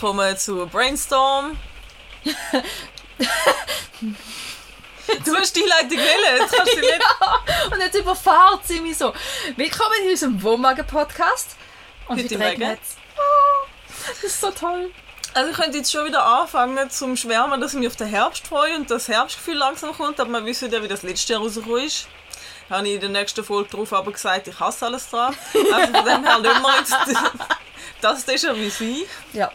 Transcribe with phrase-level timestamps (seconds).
[0.00, 1.58] willkommen zu Brainstorm.
[2.24, 2.32] du
[5.36, 6.90] hast die Leitung wählen, jetzt kannst du nicht...
[7.20, 9.12] ja, und jetzt überfahrt sie mich so.
[9.56, 11.54] Willkommen in unserem Wohnwagen-Podcast.
[12.08, 12.62] Und wie im Regen.
[12.62, 12.80] regnet
[13.18, 13.66] oh,
[14.08, 14.90] Das ist so toll.
[15.34, 18.46] Also ich könnte jetzt schon wieder anfangen zum Schwärmen, dass ich mich auf den Herbst
[18.46, 21.84] freue und das Herbstgefühl langsam kommt, aber wir wissen ja, wie das letzte Jahr rausgekommen
[21.84, 22.08] ist.
[22.70, 25.36] Habe ich in der nächsten Folge drauf aber gesagt, ich hasse alles dran.
[25.74, 26.94] Also von dem her lassen wir jetzt
[28.00, 29.52] das Déjà-vu Ja.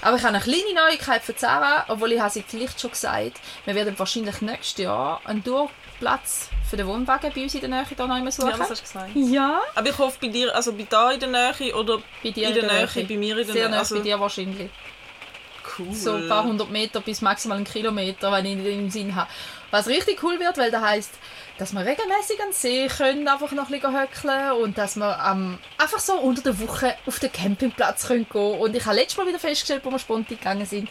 [0.00, 3.40] Aber ich habe eine kleine Neuigkeit für Sarah, obwohl ich habe sie vielleicht schon gesagt.
[3.64, 7.84] Wir werden wahrscheinlich nächstes Jahr einen Durchplatz für den Wohnwagen bei uns in der Nähe
[7.86, 8.50] hier noch suchen.
[8.50, 9.10] Ja, das hast du gesagt.
[9.14, 9.60] Ja.
[9.74, 12.54] Aber ich hoffe bei dir, also bei da in der Nähe oder Bei dir in
[12.54, 13.70] der Nähe, bei mir in der Sehr Nähe.
[13.70, 14.70] nah Also, bei dir wahrscheinlich.
[15.78, 15.92] cool.
[15.94, 19.28] So ein paar hundert Meter bis maximal einen Kilometer, wenn ich nicht im Sinn habe.
[19.70, 21.14] Was richtig cool wird, weil das heisst,
[21.58, 25.18] dass wir regelmäßig an den See können, einfach noch ein bisschen höckeln und dass wir
[25.28, 29.18] ähm, einfach so unter der Woche auf den Campingplatz können gehen Und ich habe letztes
[29.18, 30.88] Mal wieder festgestellt, wo wir spontan gegangen sind,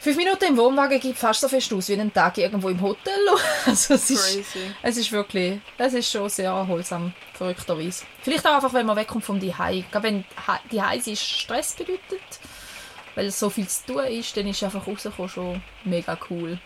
[0.00, 3.12] fünf Minuten im Wohnwagen gibt fast so fest aus wie einen Tag irgendwo im Hotel.
[3.66, 4.74] Also es ist, Crazy.
[4.82, 8.04] es ist wirklich, es ist schon sehr erholsam, verrückterweise.
[8.22, 9.40] Vielleicht auch einfach, wenn man wegkommt vom.
[9.40, 10.24] Gerade wenn
[10.70, 12.22] die Heise Stress bedeutet,
[13.14, 16.58] weil so viel zu tun ist, dann ist einfach rauskommen schon mega cool.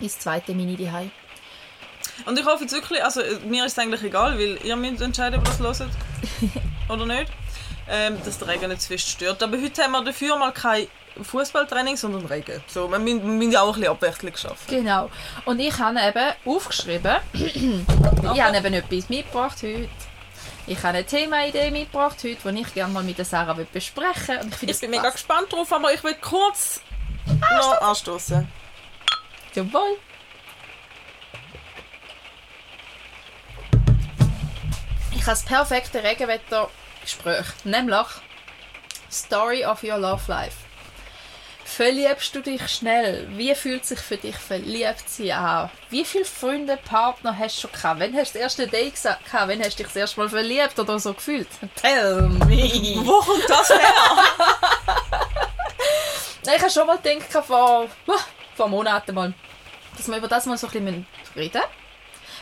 [0.00, 1.10] Ins zweite Mini Zuhause.
[2.26, 5.00] Und ich hoffe jetzt wirklich, also äh, mir ist es eigentlich egal, weil ihr müsst
[5.00, 5.90] entscheiden, ob ihr das hört
[6.88, 7.30] oder nicht.
[7.90, 9.42] Ähm, dass der Regen nicht zu fest stört.
[9.42, 10.88] Aber heute haben wir dafür mal kein
[11.22, 12.62] Fußballtraining, sondern Regen.
[12.66, 14.66] So, wir müssen, ja auch ein bisschen Abwechslung schaffen.
[14.68, 15.10] Genau.
[15.46, 19.88] Und ich habe eben aufgeschrieben, ich habe eben etwas mitgebracht heute.
[20.66, 24.44] Ich habe eine Themaidee mitgebracht heute, die ich gerne mal mit der Sarah besprechen will.
[24.44, 26.82] Und ich Ich bin mega gespannt drauf, aber ich will kurz
[27.26, 28.46] noch anstoßen.
[29.52, 29.96] Zum Wohl.
[35.16, 38.06] Ich habe das perfekte Regenwettergespräch, nämlich
[39.10, 40.56] Story of your love life.
[41.64, 43.28] Verliebst du dich schnell?
[43.36, 45.70] Wie fühlt sich für dich verliebt sein an?
[45.90, 48.00] Wie viele Freunde, Partner hast du schon gehabt?
[48.00, 49.48] Wann hast du das erste Date gesa- gehabt?
[49.48, 51.48] Wann hast du dich das erste Mal verliebt oder so gefühlt?
[51.76, 52.46] Tell me!
[53.06, 53.78] Wo kommt das her?
[56.50, 57.88] Ich habe schon mal gedacht, vor,
[58.56, 59.34] vor Monaten mal,
[59.98, 61.06] dass wir über das mal so ein bisschen
[61.36, 61.77] reden müssen.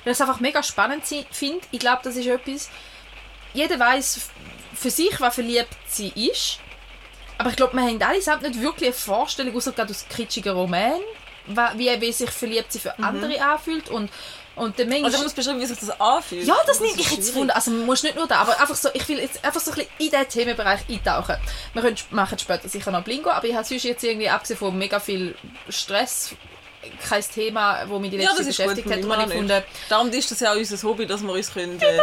[0.06, 1.02] Weil ich es einfach mega spannend
[1.32, 1.66] finde.
[1.72, 2.70] Ich glaube, das ist etwas,
[3.52, 4.20] jeder weiß
[4.72, 6.60] für sich, was verliebt sie ist.
[7.38, 10.52] Aber ich glaube, wir haben alle selbst nicht wirklich eine Vorstellung, außer gerade aus kitschigen
[10.52, 11.00] Romanen,
[11.46, 13.88] wa- wie, wie sich verliebt sie für andere anfühlt.
[13.88, 14.12] Und,
[14.54, 15.06] und der Mensch...
[15.06, 16.46] Also ich muss beschreiben, wie sich das anfühlt.
[16.46, 17.34] Ja, das ist nehme ich jetzt.
[17.34, 17.56] Wunder.
[17.56, 19.76] Also man muss nicht nur da, aber einfach so, ich will jetzt einfach so ein
[19.76, 21.34] bisschen in diesen Themenbereich eintauchen.
[21.72, 24.78] Wir können machen später sicher noch Blingo, aber ich habe sonst jetzt irgendwie, abgesehen von
[24.78, 25.34] mega viel
[25.68, 26.36] Stress,
[27.08, 28.66] kein Thema, das mich die Ja, letzte das ist gut.
[28.74, 29.08] beschäftigt hat.
[29.08, 31.78] wo ich gefunden, Darum ist das ja auch unser Hobby, dass wir uns können...
[31.80, 32.00] Ähm,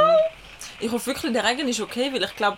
[0.79, 2.57] ich hoffe wirklich, der Regen ist okay, weil ich glaube,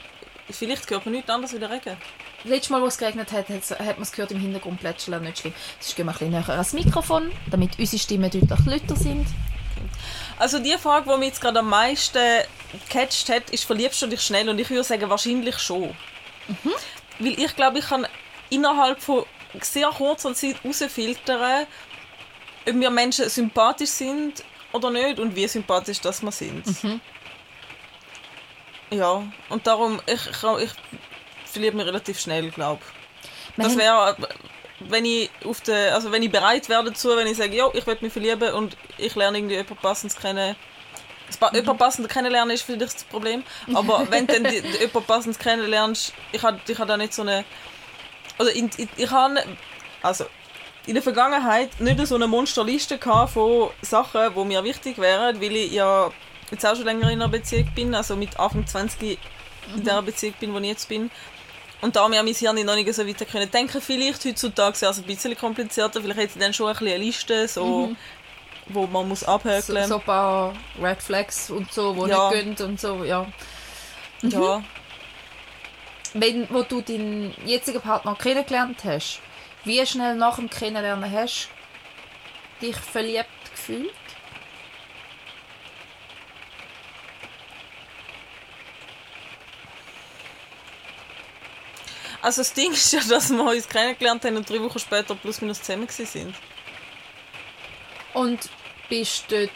[0.49, 1.97] vielleicht hört man nichts anderes wie der Regen.
[2.43, 5.53] letztes Mal, wo es geregnet hat, hat, man es gehört im Hintergrund plätscheln, nicht schlimm.
[5.79, 9.27] Jetzt gehen wir ein bisschen näher ans Mikrofon, damit unsere Stimmen deutlich lauter sind.
[10.37, 12.19] Also die Frage, die mich jetzt gerade am meisten
[12.87, 14.49] gecatcht hat, ist, verliebst du dich schnell?
[14.49, 15.95] Und ich würde sagen, wahrscheinlich schon.
[17.19, 18.07] Weil ich glaube, ich kann
[18.49, 19.25] innerhalb von
[19.61, 21.65] sehr kurzer Zeit herausfiltern,
[22.67, 26.65] ob wir Menschen sympathisch sind oder nicht und wie sympathisch das wir sind.
[28.91, 30.71] Ja, und darum, ich, ich, ich
[31.45, 33.63] verliebe mich relativ schnell, glaube ich.
[33.63, 34.15] Das wäre,
[34.79, 37.85] wenn ich auf der, also wenn ich bereit wäre dazu, wenn ich sage, ja, ich
[37.87, 40.55] will mich verlieben und ich lerne irgendwie jemanden passendes kennen.
[41.41, 41.55] Mhm.
[41.55, 43.43] Jemand passendes kennenlernen ist vielleicht das Problem.
[43.73, 47.13] Aber wenn du dann die, die, jemand passendes kennenlernst, ich habe ich hab da nicht
[47.13, 47.45] so eine,
[48.37, 49.41] oder in, ich, ich habe,
[50.01, 50.25] also
[50.88, 55.72] in der Vergangenheit nicht so eine Monsterliste von Sachen, die mir wichtig wären, weil ich
[55.72, 56.11] ja
[56.52, 59.17] jetzt auch schon länger in einer Beziehung bin, also mit Anfang 20
[59.76, 61.09] in der Beziehung bin, wo ich jetzt bin.
[61.82, 64.97] Und da mir mein Hirn noch nicht so weiter können denken, vielleicht heutzutage wäre es
[64.99, 67.96] ein bisschen komplizierter, vielleicht hätte ich dann schon ein bisschen eine Liste, so,
[68.67, 69.88] wo man muss So, abhökeln.
[69.88, 72.29] so ein paar Red Flags und so, die Ja.
[72.31, 73.28] nicht gehen und so, ja.
[74.22, 74.64] Ja.
[76.14, 79.20] Wenn, wo du deinen jetzigen Partner kennengelernt hast,
[79.66, 81.50] wie schnell nach dem Kennenlernen hast
[82.59, 83.94] du dich verliebt gefühlt?
[92.22, 95.41] Also das Ding ist ja, dass wir uns kennengelernt haben und drei Wochen später plus
[95.41, 96.34] minus zusammen sind.
[98.16, 98.50] Und
[98.90, 99.52] bist du dort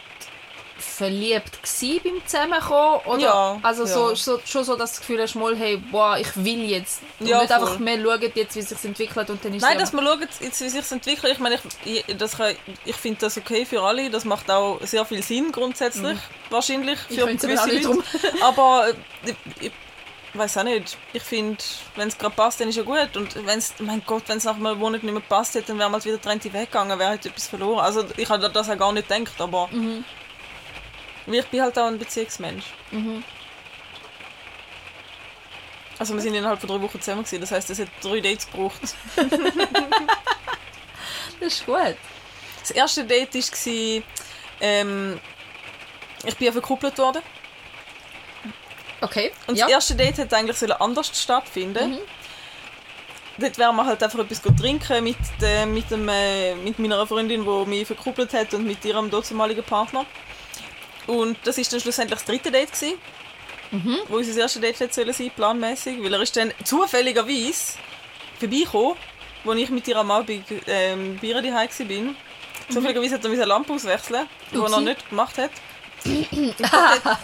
[0.80, 3.00] verliebt gsi beim Zusammenkommen?
[3.06, 4.16] Oder Ja, also So, ja.
[4.16, 7.00] so, schon so das Gefühl hast, mal, hey, boah, ich will jetzt.
[7.18, 9.76] Und Ja, nicht einfach, wir schauen jetzt, wie es sich entwickelt und dann ist Nein,
[9.76, 11.32] es dass wir schauen, jetzt, wie sich das entwickelt.
[11.32, 14.10] Ich meine, ich, ich, das kann- ich finde das okay für alle.
[14.10, 16.18] Das macht auch sehr viel Sinn grundsätzlich.
[16.50, 18.02] Wahrscheinlich Ich für auch gewisse Leute.
[18.42, 19.30] Aber äh,
[19.60, 19.72] ich, ich,
[20.32, 20.96] weiß auch nicht.
[21.12, 21.58] Ich finde,
[21.96, 23.16] wenn es gerade passt, dann ist ja gut.
[23.16, 25.78] Und wenn es, mein Gott, wenn es nach einem Monat nicht mehr passt hätte, dann
[25.80, 27.80] wäre mal wieder getrennt weggegangen, wäre halt etwas verloren.
[27.80, 30.04] Also ich habe das auch gar nicht gedacht, aber Mhm.
[31.38, 32.64] Ich bin halt auch ein Beziehungsmensch.
[32.90, 33.22] Mhm.
[35.98, 37.42] Also wir sind innerhalb von drei Wochen zusammen gewesen.
[37.42, 38.80] Das heißt, es hat drei Dates gebraucht.
[41.40, 41.96] Das ist gut.
[42.60, 44.02] Das erste Date war,
[44.60, 45.18] ähm,
[46.24, 47.22] ich bin ja verkuppelt worden.
[49.00, 49.32] Okay.
[49.46, 49.64] Und ja.
[49.64, 51.92] das erste Date hätte eigentlich anders stattfinden.
[51.92, 51.98] Mhm.
[53.38, 57.42] Dort wären wir halt einfach etwas trinken mit, äh, mit, dem, äh, mit meiner Freundin,
[57.42, 60.04] die mich verkuppelt hat und mit ihrem damaligen Partner.
[61.10, 62.98] Und das ist dann schlussendlich das dritte Date gewesen,
[63.72, 63.98] Mhm.
[64.08, 67.74] wo unser erstes Date hätte sollen sein, planmäßig, weil er ist dann zufälligerweise
[68.38, 68.96] vorbeigekommen,
[69.44, 72.14] wo ich mit ihr am Abend ähm, bei ihr daheim war.
[72.68, 74.80] Zufälligerweise hat er meine Lampe auswechseln, die er Upsi.
[74.80, 75.50] nicht gemacht hat.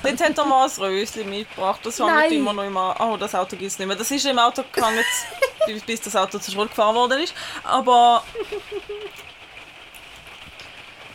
[0.03, 1.81] Dort, hat er mal ein Röschen mitgebracht.
[1.83, 2.33] Das hängt Nein.
[2.33, 2.95] immer noch immer.
[3.01, 3.97] Oh, das Auto gibt es nicht mehr.
[3.97, 5.03] Das ist im Auto gehangen,
[5.67, 7.35] bis- bis das Auto zur Schule gefahren worden ist.
[7.65, 8.23] Aber.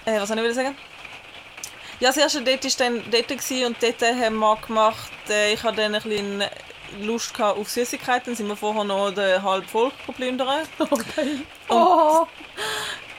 [0.04, 0.76] Äh, was soll ich wieder sagen?
[2.01, 5.62] Ja, das erste Date war dann dort gewesen und dort haben wir gemacht, äh, ich
[5.62, 6.44] hatte dann ein bisschen
[7.00, 10.68] Lust auf Süßigkeiten, dann sind wir vorher noch den halb voll geplündert.
[10.80, 11.42] Okay.
[11.69, 12.25] Oh.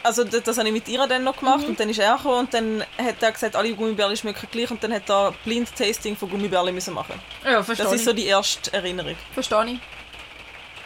[0.03, 2.41] Also das, das habe ich mit ihr dann noch gemacht und dann ist er gekommen
[2.41, 6.29] und dann hat er gesagt, alle Gummibärchen schmecken gleich und dann hat er Blind-Tasting von
[6.29, 7.15] Gummibärchen müssen machen.
[7.45, 9.15] Ja, verstehe Das ist so die erste Erinnerung.
[9.33, 9.79] Verstehe ich.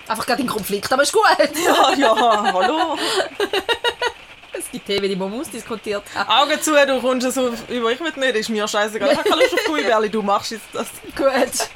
[0.06, 1.22] Einfach gerade in Konflikt, aber ist gut.
[1.64, 2.98] Ja, ja, hallo.
[4.58, 6.28] Es gibt Themen, die man muss diskutiert haben.
[6.50, 9.12] Augen zu, du kommst ja so über, ich will nicht, ist mir scheißegal.
[9.12, 10.86] Ich habe keine Lust auf Gummibärchen, du machst jetzt das.
[11.16, 11.68] Gut.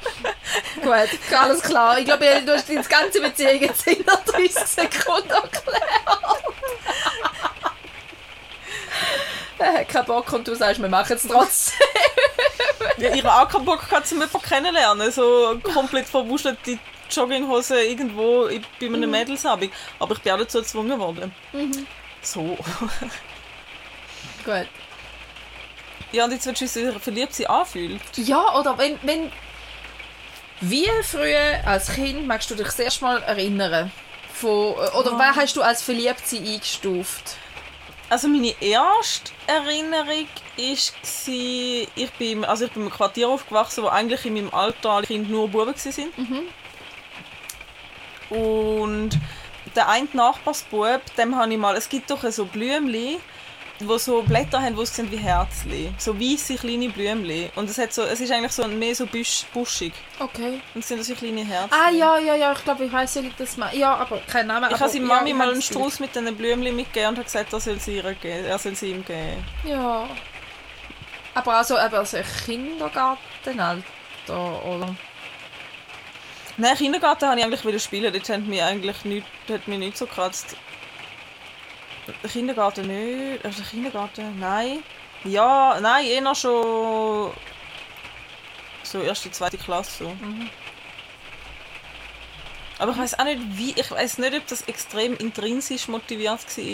[0.83, 1.99] Gut, alles klar.
[1.99, 5.81] Ich glaube, du hast das ganze Beziehung jetzt in 30 Sekunden erklärt.
[9.59, 11.87] Er hat keinen Bock und du sagst, wir machen es trotzdem.
[12.97, 15.11] Ja, ich habe auch keinen Bock um jemanden kennenlernen.
[15.11, 16.79] So komplett verwuschelte
[17.09, 19.71] Jogginghose irgendwo bei einem Mädelsabend.
[19.99, 21.33] Aber ich bin auch dazu gezwungen worden.
[22.21, 22.57] So.
[24.45, 24.67] Gut.
[26.11, 28.01] Ja, und jetzt willst du wissen, wie sich verliebt sie anfühlt.
[28.17, 29.31] Ja, oder wenn, wenn...
[30.59, 33.91] Wie früher als Kind magst du dich das erste Mal erinnern?
[34.33, 37.37] Von, oder wer hast du als verliebt sie eingestuft?
[38.09, 40.27] Also meine erste Erinnerung war,
[40.57, 45.47] ich bin, also ich bin im Quartier aufgewachsen, wo eigentlich in meinem Alter Kinder nur
[45.47, 46.43] Buben waren.
[48.29, 49.17] Und
[49.75, 53.17] der eine Nachbarsbub, dem habe ich mal, es gibt doch so Blümchen,
[53.87, 55.91] wo so Blätter haben, die aussehen wie Herzli.
[55.97, 57.49] So weiße kleine Blümchen.
[57.55, 59.93] Und es, hat so, es ist eigentlich so mehr so busch, buschig.
[60.19, 60.61] Okay.
[60.73, 61.73] Und es sind so kleine Herzen.
[61.73, 63.75] Ah, ja, ja, ja, ich glaube, ich weiß ich das mal.
[63.75, 64.69] Ja, aber kein Name.
[64.71, 65.61] Ich habe seiner Mami mal einen.
[65.61, 68.75] Strauß mit diesen Blümchen mitgegeben und habe gesagt, er soll sie, ihr geben, er soll
[68.75, 69.43] sie ihm geben.
[69.63, 70.07] Ja.
[71.33, 73.83] Aber also, eben, also Kindergartenalter,
[74.27, 74.95] oder?
[76.57, 78.13] Nein, Kindergarten habe ich eigentlich wieder spielen.
[78.13, 80.55] Dort hat mich eigentlich nicht, hat mich nicht so gekratzt.
[82.23, 83.43] Der Kindergarten nicht.
[83.45, 84.83] Also Kindergarten, nein.
[85.23, 87.31] Ja, nein, eher schon
[88.83, 90.03] so erste, zweite Klasse.
[90.03, 90.15] So.
[92.79, 93.73] Aber ich weiß auch nicht, wie.
[93.79, 96.65] Ich weiß nicht, ob das extrem intrinsisch motiviert war.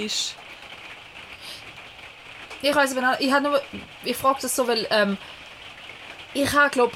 [2.62, 3.62] Ich weiß aber nicht, ich nur,
[4.04, 5.18] ich frage das so, weil ähm,
[6.34, 6.96] ich habe, glaube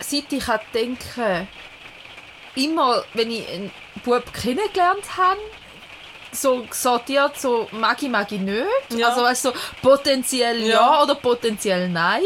[0.00, 1.48] seit ich kann denken
[2.54, 3.70] immer, wenn ich einen
[4.04, 5.40] Bub kennengelernt habe,
[6.32, 8.64] so sortiert, so mag ich, mag ich nicht.
[8.96, 9.08] Ja.
[9.08, 10.68] Also weißt, so potenziell ja.
[10.80, 11.02] Ja.
[11.02, 12.22] oder potenziell nein.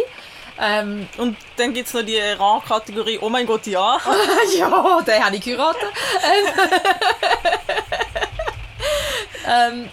[0.59, 3.99] Ähm, Und dann gibt es noch die Rang-Kategorie, oh mein Gott, ja.
[4.59, 5.89] ja, den habe ich geheiratet.
[6.25, 6.47] ähm,
[9.85, 9.89] ähm,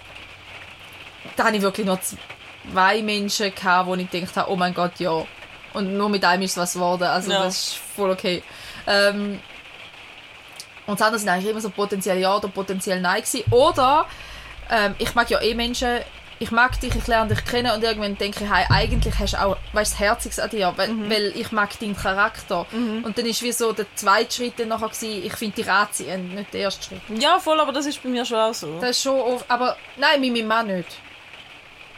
[1.36, 1.98] da habe ich wirklich noch
[2.72, 5.24] zwei Menschen gehabt, wo ich gedacht habe, oh mein Gott, ja.
[5.74, 7.02] Und nur mit einem ist was geworden.
[7.04, 7.42] Also Ja.
[7.42, 8.42] das ist voll okay.
[8.86, 9.40] Ähm,
[10.86, 13.44] und das andere sind eigentlich immer so potenziell ja oder potenziell nein gewesen.
[13.50, 14.06] Oder
[14.70, 16.00] ähm, ich mag ja eh Menschen,
[16.38, 19.40] ich mag dich, ich lerne dich kennen und irgendwann denke ich, hey, eigentlich hast du
[19.40, 22.66] auch weißt, das Herziges an dir, weil, weil ich mag deinen Charakter.
[23.04, 26.34] Und dann ist wie so der zweite Schritt dann nachher gewesen, ich finde dich anziehend,
[26.34, 27.00] nicht der erste Schritt.
[27.20, 28.78] Ja, voll, aber das ist bei mir schon auch so.
[28.80, 30.88] Das ist schon oft, aber nein, mit meinem Mann nicht.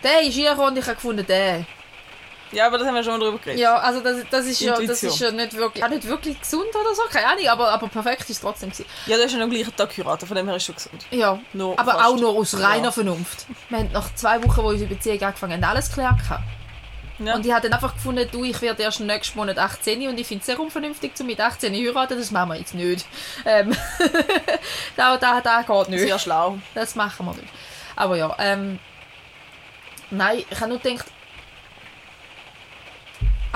[0.02, 1.64] Der ist hier und ich habe gefunden, der.
[2.53, 3.61] Ja, aber das haben wir schon mal drüber geredet.
[3.61, 6.69] Ja, also das, das ist ja, das ist ja nicht wirklich, auch nicht wirklich gesund
[6.69, 8.87] oder so, keine Ahnung, aber, aber perfekt ist es trotzdem gewesen.
[9.07, 11.05] Ja, du hast ja am gleichen Tag geheiratet, von dem her ist schon gesund.
[11.11, 12.05] Ja, Nur aber fast.
[12.07, 12.91] auch nur aus reiner Ja.
[12.93, 13.47] Vernunft.
[13.69, 16.17] Wir haben nach zwei Wochen, wo unsere Beziehung angefangen hat, alles geklärt.
[17.19, 17.35] Ja.
[17.35, 20.26] Und ich habe dann einfach gefunden, du, ich werde erst nächsten Monat 18 und ich
[20.26, 23.07] finde es sehr unvernünftig, zu mit 18 zu heiraten, das machen wir jetzt nicht.
[23.45, 23.75] Ähm,
[24.97, 26.00] da, da, da geht nicht.
[26.03, 26.59] Sehr schlau.
[26.75, 27.49] Das machen wir nicht.
[27.97, 28.79] Aber ja, ähm,
[30.11, 31.07] nein, ich habe nur gedacht,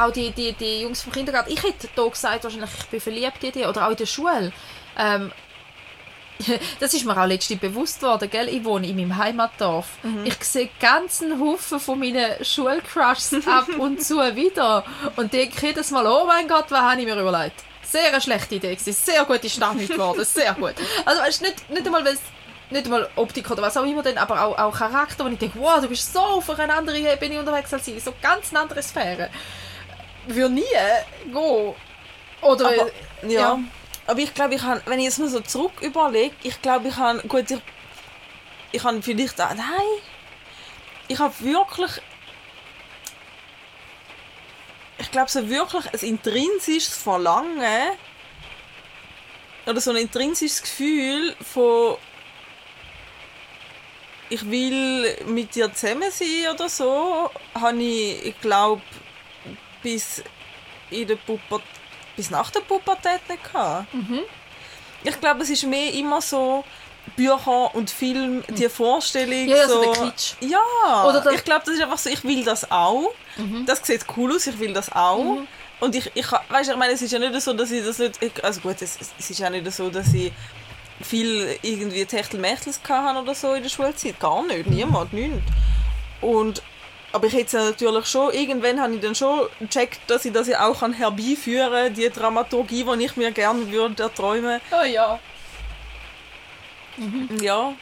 [0.00, 3.42] auch die, die, die Jungs vom Kindergarten, ich hätte da gesagt, wahrscheinlich, ich bin verliebt
[3.44, 4.52] in die, oder auch in der Schule.
[4.98, 5.32] Ähm,
[6.80, 8.48] das ist mir auch letztens bewusst worden, gell?
[8.48, 9.86] Ich wohne in meinem Heimatdorf.
[10.24, 14.84] Ich sehe ganzen Haufen von meinen Schulcrushs ab und zu wieder
[15.16, 17.62] und denke jedes Mal, oh mein Gott, was habe ich mir überlegt?
[17.82, 18.92] Sehr eine schlechte Idee gewesen.
[18.92, 20.74] Sehr gute Stadt geworden, sehr gut.
[21.04, 22.20] Also weißt, nicht, nicht einmal, es
[22.70, 25.58] nicht einmal Optik oder was auch immer, denn, aber auch, auch Charakter, wo ich denke,
[25.58, 28.82] wow, du bist so auf eine andere Ebene unterwegs als ich, so ganz eine andere
[28.82, 29.28] Sphäre.
[30.26, 30.62] Würde nie
[31.24, 31.74] gehen.
[32.42, 32.90] Oder, Aber,
[33.22, 33.30] ja.
[33.30, 33.58] ja.
[34.06, 36.96] Aber ich glaube, ich habe, wenn ich jetzt mal so zurück überlege, ich glaube, ich
[36.96, 37.60] habe, gut, ich,
[38.72, 39.66] ich habe vielleicht auch, nein,
[41.08, 41.90] ich habe wirklich,
[44.98, 47.92] ich glaube, so wirklich ein intrinsisches Verlangen
[49.66, 51.96] oder so ein intrinsisches Gefühl von
[54.30, 58.80] ich will mit dir zusammen sein oder so, habe ich, ich glaube,
[59.82, 60.22] bis
[60.90, 61.66] in der Pubertät,
[62.16, 63.86] bis nach der Pubertät nicht gehabt.
[65.04, 66.64] Ich glaube, es ist mehr immer so
[67.16, 69.44] Bücher und Film, die Vorstellung.
[69.44, 69.48] Mhm.
[69.48, 70.32] Ja, ja, so der Kitsch.
[70.40, 73.12] Ja, Oder der- ich glaube, das ist einfach so, ich will das auch.
[73.66, 75.38] Das sieht cool aus, ich will das auch.
[75.80, 78.22] Und ich, ich weißt, ich meine, es ist ja nicht so, dass ich das nicht,
[78.22, 80.30] ich, also gut, es, es ist ja nicht so, dass ich
[81.00, 84.20] viel irgendwie Techtelmächtels hatte oder so in der Schulzeit.
[84.20, 85.38] Gar nicht, niemand, nichts.
[86.20, 86.62] Und,
[87.12, 90.66] aber ich hätte natürlich schon, irgendwann habe ich dann schon gecheckt, dass ich das ja
[90.66, 94.60] auch kann herbeiführen kann, die Dramaturgie, die ich mir gerne würde erträumen.
[94.70, 95.18] Oh ja.
[97.40, 97.74] Ja,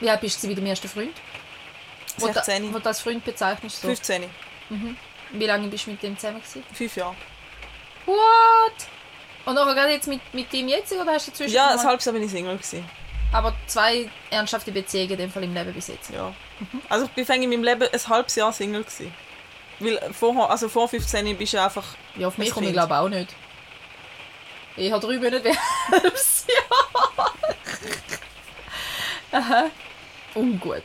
[0.00, 1.14] Wie alt bist du mit dem ersten Freund?
[2.18, 3.80] Wo, da, 16, wo du als Freund bezeichnest.
[3.80, 3.88] So.
[3.88, 4.24] 15,
[5.32, 6.64] Wie lange bist du mit dem zusammen gewesen?
[6.72, 7.14] 5 Jahre.
[8.06, 8.16] What?
[9.44, 12.04] Und nachher gerade jetzt mit, mit dem jetzigen oder hast du dazwischen Ja, ein halbes
[12.04, 12.54] Jahr bin ich Single.
[12.54, 12.84] Gewesen.
[13.32, 16.10] Aber zwei ernsthafte Beziehungen in dem Fall im Leben bis jetzt.
[16.10, 16.32] Ja.
[16.88, 18.84] Also ich bin fäng in meinem Leben ein halbes Jahr Single.
[18.84, 19.12] Gewesen.
[19.78, 21.84] Weil vorher, also vor 15 bist du einfach...
[22.16, 23.34] Ja, auf mich komme ich glaube auch nicht.
[24.76, 25.58] Ich habe drei Monate ein
[25.90, 27.32] halbes Jahr.
[29.32, 29.64] Aha.
[30.34, 30.82] Ungut.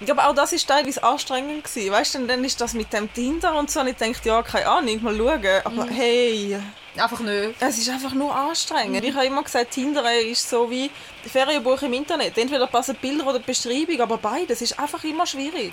[0.00, 1.92] Ich glaube, auch das ist teilweise anstrengend gewesen.
[1.92, 4.66] Weißt du, dann ist das mit dem Tinder und so und ich dachte, ja, keine
[4.66, 5.60] Ahnung, mal schauen.
[5.64, 6.58] Aber hey,
[6.96, 7.54] Einfach nicht.
[7.60, 9.04] es ist einfach nur anstrengend.
[9.04, 10.90] Ich habe immer gesagt, Tinder ist so wie
[11.30, 12.36] Ferienbuch im Internet.
[12.38, 15.72] Entweder passen Bilder oder Beschreibung, aber beides ist einfach immer schwierig.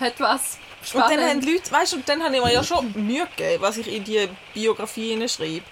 [0.00, 0.58] Hat was.
[0.94, 1.44] Und dann haben Spannend.
[1.44, 4.04] Leute, weißt du, und dann habe ich mir ja schon Mühe gegeben, was ich in
[4.04, 5.64] die Biografie hineinschreibe.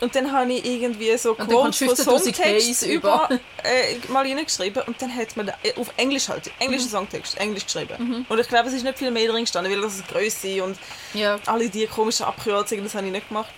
[0.00, 3.28] Und dann habe ich irgendwie so Quotes von kommst du 15'000 Songtexts Ks über,
[3.62, 7.66] äh, mal hineingeschrieben und dann hat man da, äh, auf Englisch halt, englische Songtext, Englisch
[7.66, 8.24] geschrieben.
[8.26, 10.78] Und ich glaube, es ist nicht viel mehr drin gestanden, weil das ist Größe und
[11.12, 11.38] Ja.
[11.44, 13.50] alle die komischen Abkürzungen, das habe ich nicht gemacht.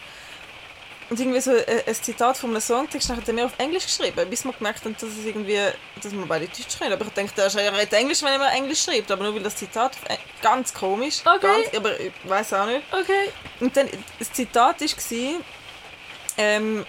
[1.09, 3.85] Und irgendwie so äh, ein Zitat von einem Songtext dann hat er mir auf Englisch
[3.87, 5.57] geschrieben, bis wir gemerkt haben, dass es irgendwie,
[6.03, 6.95] dass wir beide Deutsch reden.
[6.95, 9.43] Aber ich denke, er ist ja redet Englisch, wenn er Englisch schreibt, aber nur weil
[9.45, 11.63] das Zitat Eng- ganz komisch, Okay.
[11.63, 12.83] ganz, aber ich weiß auch nicht.
[12.93, 13.31] Okay.
[13.61, 15.41] Und dann, das Zitat war,
[16.39, 16.85] ähm,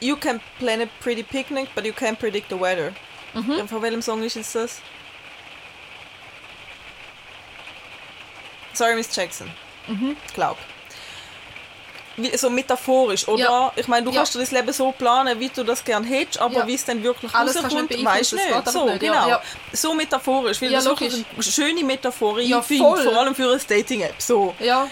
[0.00, 2.92] You can plan a pretty picnic, but you can't predict the weather.
[3.32, 4.80] Ja, Von welchem Song ist das?
[8.72, 9.48] Sorry, Miss Jackson.
[10.34, 10.56] Glaub.
[12.16, 13.42] Wie, so metaphorisch, oder?
[13.42, 13.72] Ja.
[13.76, 14.18] Ich meine, du Ja.
[14.18, 16.66] kannst dir das Leben so planen, wie du das gerne hättest, aber Ja.
[16.66, 18.68] wie es dann wirklich Alles rauskommt, weißt du nicht.
[18.70, 19.40] So, nicht, genau.
[19.72, 23.58] So metaphorisch, weil Ja, das wirklich eine schöne Metaphor Ja, finde, vor allem für eine
[23.58, 24.14] Dating-App.
[24.22, 24.54] So.
[24.60, 24.88] Ja.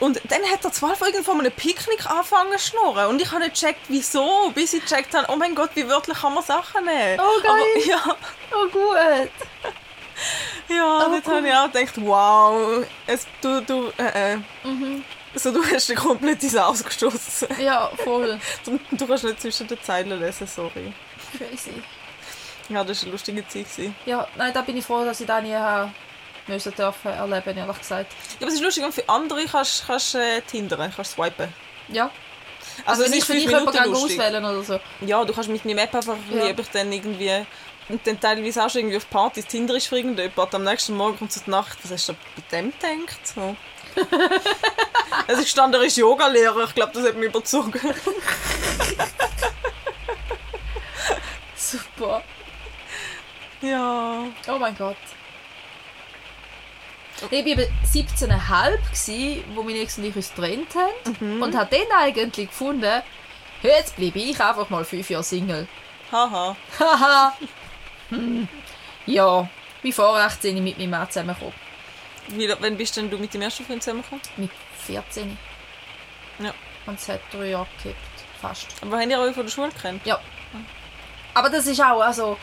[0.00, 3.06] Und dann hat er zwölf irgendwo von einem Picknick angefangen zu schnurren.
[3.06, 6.18] Und ich habe nicht gecheckt, wieso, bis ich gecheckt habe, oh mein Gott, wie wörtlich
[6.18, 7.20] kann man Sachen nehmen.
[7.20, 7.52] Oh, geil.
[7.52, 8.16] Aber, ja,
[8.52, 9.30] Oh, gut.
[10.68, 11.34] ja, Aber cool.
[11.36, 14.36] habe ich auch gedacht, wow, es, du, du, äh, äh.
[14.64, 15.04] Mhm.
[15.34, 17.48] Also, du hast dir komplett ins Ausgestoßen.
[17.60, 18.38] Ja, voll.
[18.64, 20.92] Du, du kannst nicht zwischen den Zeilen lesen, sorry.
[21.36, 21.82] Crazy.
[22.68, 23.66] Ja, das war eine lustige Zeit.
[24.06, 25.90] Ja, nein, da bin ich froh, dass ich das nie habe
[26.46, 28.12] müssen dürfen erleben, ehrlich gesagt.
[28.12, 31.52] Ja, aber es ist lustig, und für andere kannst du äh, tindern, kannst swipen.
[31.88, 32.10] Ja.
[32.84, 34.80] Also, wenn es ist für dich jemanden auswählen oder so.
[35.00, 36.46] Ja, du kannst mit meinem App einfach Ja.
[36.46, 37.46] ich dann irgendwie
[37.88, 40.54] und dann teilweise auch schon irgendwie auf Partys Tinder ist für irgendjemand.
[40.54, 43.26] Am nächsten Morgen kommt so die Nacht, was hast du bei dem gedacht?
[43.26, 43.56] So.
[45.28, 47.72] es ist stand, er ist Yogalehrer, ich glaube, das hat mich überzogen.
[51.56, 52.22] Super.
[53.60, 54.24] ja.
[54.48, 54.96] Oh mein Gott.
[57.16, 61.40] Ich war eben 17,5, gewesen, wo meine Ex und ich uns getrennt haben.
[61.40, 63.02] Und habe dann eigentlich gefunden,
[63.62, 65.68] jetzt bleibe ich einfach mal fünf Jahre Single.
[66.10, 66.56] Haha.
[66.78, 67.32] Haha.
[68.10, 68.46] Hm.
[69.06, 69.48] ja,
[69.82, 71.63] wie vor 18 mit meinem Mann zusammengekommen.
[72.28, 74.22] Wie, wann bist denn du mit dem ersten Freund zusammengekommen?
[74.36, 74.50] Mit
[74.86, 75.36] 14.
[76.38, 76.54] Ja.
[76.86, 77.98] Und es hat drei Jahre gekippt.
[78.40, 78.66] Fast.
[78.82, 80.02] Aber habt ihr euch von der Schule gekannt?
[80.04, 80.20] Ja.
[81.34, 82.36] Aber das ist auch, also...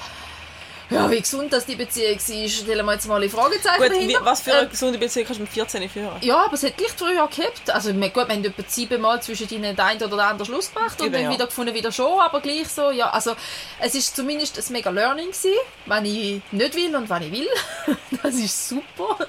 [0.89, 4.17] Ja, wie gesund das die Beziehung war, stellen wir jetzt mal in Fragezeichen Gut, wie,
[4.19, 6.17] was für eine Ähm, gesunde Beziehung kannst du mit 14 führen?
[6.19, 7.69] ja, aber es hat gleich früher gehabt.
[7.69, 11.01] Also gut, wir haben etwa siebenmal zwischen ihnen den einen oder den anderen Schluss gemacht
[11.01, 11.29] und dann ja.
[11.31, 12.91] wieder gefunden, wieder schon, aber gleich so.
[12.91, 13.37] Ja, also
[13.79, 17.47] es ist zumindest ein mega Learning gewesen, wenn ich nicht will und wenn ich will.
[18.21, 19.25] das ist super.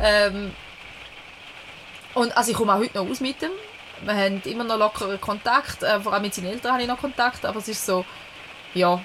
[0.00, 0.52] Ähm,
[2.14, 3.50] und also ich komme auch heute noch aus mit dem.
[4.02, 7.00] Wir haben immer noch lockeren Kontakt, äh, vor allem mit seinen Eltern habe ich noch
[7.00, 8.04] Kontakt, aber es ist so,
[8.74, 9.02] ja,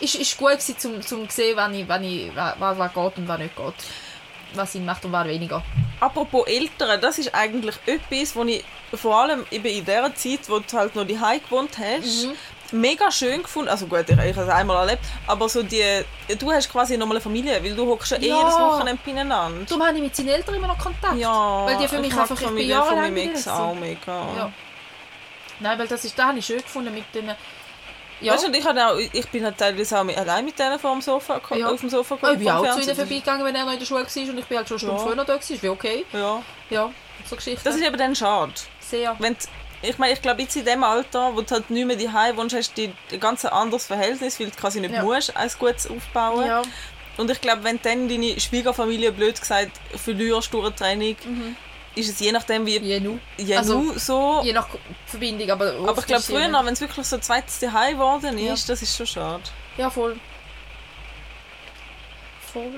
[0.00, 3.28] ist, ist gut gewesen, zum, zum sehen, wann ich, wann ich, was, was geht und
[3.28, 3.74] was nicht geht.
[4.54, 5.62] Was Sinn macht und was weniger.
[6.00, 8.64] Apropos Eltern, das ist eigentlich etwas, wo ich
[8.94, 12.32] vor allem eben in der Zeit, wo du halt noch die gewohnt hast, Mhm.
[12.72, 13.68] Mega schön gefunden.
[13.68, 16.04] Also gut, ich, ich habe es einmal erlebt, aber so die,
[16.38, 19.64] du hast quasi nochmal eine Familie, weil du hockst ja, eh jedes Wochenende beieinander.
[19.68, 21.16] Darum habe ich mit seinen Eltern immer noch Kontakt.
[21.16, 23.74] Ja, Weil die für mich einfach, die ich bin Familie von jahrelang meinem Ex auch
[23.74, 24.26] mega.
[24.36, 24.52] Ja.
[25.60, 27.30] Nein, weil das ist, da habe ich schön gefunden mit den...
[28.22, 31.00] Ja, Weißt du, ich, auch, ich bin halt teilweise auch allein mit denen vor dem
[31.00, 31.68] Sofa, Ja.
[31.70, 34.04] auf dem Sofa ich bin auch zu ihnen vorbeigegangen, wenn er noch in der Schule
[34.04, 35.06] war und ich bin halt schon eine Stunde Ja.
[35.06, 35.54] früher da gewesen.
[35.54, 36.04] Ist wie okay.
[36.12, 36.90] Ja, Ja,
[37.24, 37.62] so Geschichten.
[37.64, 38.52] das ist eben dann schade.
[38.80, 39.16] sehr...
[39.18, 39.36] Wenn
[39.82, 42.54] ich meine, ich glaube, jetzt in dem Alter, wo du halt nicht mehr daheim wohnst,
[42.54, 45.02] hast du ein ganz anderes Verhältnis, weil du quasi nicht Ja.
[45.02, 46.46] musst, ein gutes aufbauen.
[46.46, 46.62] Ja,
[47.16, 51.16] Und ich glaube, wenn du dann deine Schwiegerfamilie, blöd gesagt, verlierst durch eine Trennung,
[51.94, 53.18] ist es je nachdem, wie je nu.
[53.36, 54.40] je Also, nu so.
[54.44, 54.68] Je nach
[55.06, 55.74] Verbindung, aber...
[55.88, 58.52] aber ich glaube, früher, wenn es wirklich so zweites Zuhause geworden Ja.
[58.54, 59.42] ist, das ist schon schade.
[59.76, 60.18] Ja, voll.
[62.52, 62.70] Voll.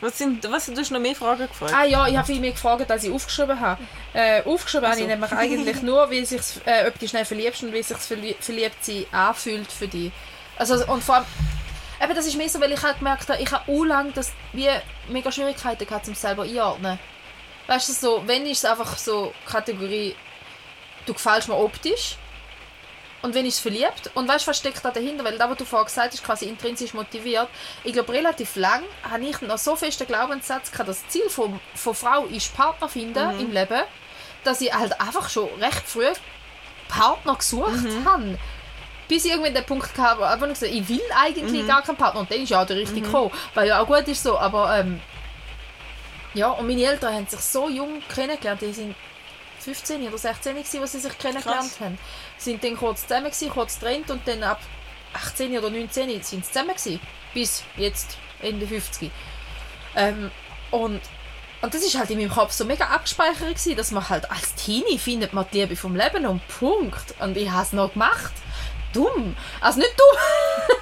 [0.00, 1.74] Was sind, was, du hast noch mehr Fragen gefragt?
[1.74, 3.82] Ah ja, ich habe viel mehr gefragt, als ich aufgeschrieben habe.
[4.14, 5.14] Äh, aufgeschrieben habe ich Also.
[5.14, 8.82] nämlich eigentlich nur, wie sich's, äh, ob du schnell verliebst und wie sich verlie verliebt
[8.82, 10.10] sein anfühlt für dich.
[10.56, 11.26] Also, und vor allem,
[12.02, 14.32] eben, das ist mehr so, weil ich halt gemerkt habe, ich habe auch lange das,
[14.52, 14.68] wie
[15.08, 16.98] mega Schwierigkeiten gehabt, um es selber einordnen.
[17.66, 20.16] Weißt du, so, wenn ist es einfach so Kategorie,
[21.04, 22.16] du gefällst mir optisch
[23.22, 25.84] und wenn ist es verliebt und weißt steckt da dahinter, weil da, was du vorher
[25.84, 27.48] gesagt hast, quasi intrinsisch motiviert.
[27.84, 31.94] Ich glaube, relativ lang habe ich noch so festen Glaubenssatz gehabt, das Ziel von, von
[31.94, 33.82] Frau ist Partner finden im Leben,
[34.44, 36.06] dass ich halt einfach schon recht früh
[36.88, 38.38] Partner gesucht habe.
[39.06, 42.20] Bis ich irgendwann den Punkt hatte, wo ich gesagt ich will eigentlich gar keinen Partner.
[42.20, 43.32] Und dann ist ja auch der richtige gekommen.
[43.54, 45.00] Weil ja auch gut ist so, aber ähm,
[46.32, 48.62] ja, und meine Eltern haben sich so jung kennengelernt.
[48.62, 48.94] Die sind
[49.60, 51.80] 15 oder 16 gewesen, als sie sich kennengelernt Krass.
[51.80, 51.98] haben.
[52.40, 54.60] Sind dann kurz zusammen gewesen, kurz getrennt und dann ab
[55.12, 57.00] 18 oder 19 sind sie zusammen gewesen.
[57.34, 59.10] Bis jetzt, Ende 50.
[59.96, 60.30] Ähm,
[60.70, 61.00] und,
[61.62, 64.54] und das ist halt in meinem Kopf so mega abgespeichert gewesen, dass man halt als
[64.54, 67.14] Teenie findet man die Liebe vom Leben und Punkt.
[67.20, 68.32] Und ich habe es noch gemacht.
[68.92, 69.36] Dumm.
[69.60, 70.78] Also nicht dumm,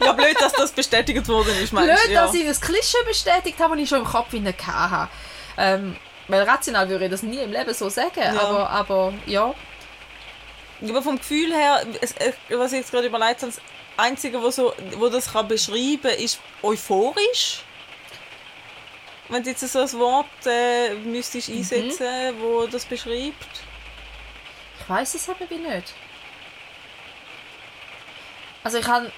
[0.00, 2.12] Ja, blöd, dass das bestätigt worden ist, meinst blöd, du?
[2.12, 2.26] Ja.
[2.26, 5.10] dass ich das Klischee bestätigt habe, das ich schon im Kopf in hatte.
[5.56, 5.96] Ähm,
[6.28, 9.54] weil rational würde ich das nie im Leben so sagen, aber, aber ja.
[10.88, 11.86] Aber vom Gefühl her,
[12.50, 13.60] was ich jetzt gerade überlegt habe, das
[13.96, 17.60] Einzige, wo, so, wo das kann beschreiben kann, ist euphorisch.
[19.28, 21.56] Wenn du jetzt so ein Wort äh, müsstest Mhm.
[21.58, 23.46] einsetzen wo das beschreibt.
[24.80, 25.94] Ich weiß es eben nicht.
[28.64, 29.10] Also ich habe,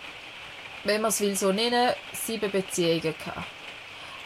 [0.85, 3.46] wenn man es will so nennen, sieben Beziehungen gehabt.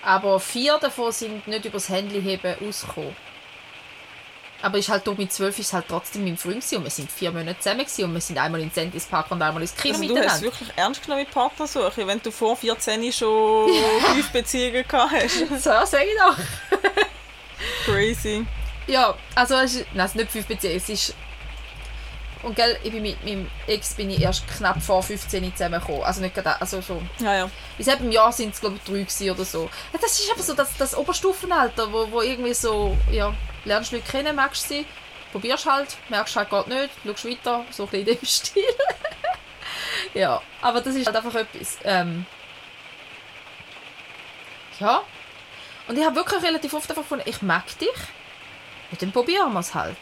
[0.03, 3.17] Aber vier davon sind nicht übers Handy heben rausgekommen.
[4.61, 7.11] Aber ist halt durch mit zwölf ist halt trotzdem mein Freund gewesen und wir sind
[7.13, 9.95] vier Monate zusammen gewesen und wir sind einmal in Sentis Park und einmal ins Kino
[9.95, 10.43] Also du hast miteinander.
[10.43, 13.71] wirklich ernst genommen mit Partnersuche, wenn du vor 14 schon
[14.15, 15.39] fünf Beziehungen gehabt hast.
[15.63, 16.37] So, sag ich doch.
[17.85, 18.45] Crazy.
[18.89, 21.15] Ja, also es ist, nein, es sind nicht fünf Beziehungen, es ist...
[22.43, 26.03] Und gell, ich bin mit meinem Ex bin ich erst knapp vor 15 zusammengekommen.
[26.03, 27.03] Also nicht gerade, also so...
[27.19, 27.51] Ja, ja.
[27.77, 29.69] In selben Jahr sind es, glaube ich, drei oder so.
[29.93, 34.37] Das ist einfach so das, das Oberstufenalter, wo, wo irgendwie so, ja, lernst Leute kennen,
[34.37, 34.87] magst sie,
[35.33, 38.65] probierst halt, merkst halt geht nicht, schaust weiter, so ein bisschen in dem Stil.
[40.15, 41.79] ja, aber das ist halt einfach etwas.
[41.85, 42.27] Ähm,
[44.81, 45.03] ja.
[45.87, 47.89] Und ich habe wirklich relativ oft einfach gefunden, ich mag dich,
[48.91, 49.97] und dann probieren wir es halt.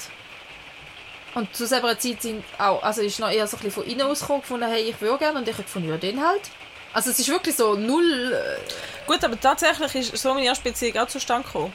[1.35, 4.07] Und zu selber Zeit sind auch, also ist noch eher so ein bisschen von innen
[4.07, 6.51] ausgekommen, gefunden, hey, ich würde gerne, und ich habe gefunden, ja, den halt.
[6.93, 8.33] Also es ist wirklich so null...
[8.33, 11.73] äh, Gut, aber tatsächlich ist so meine erste Beziehung auch zustande gekommen.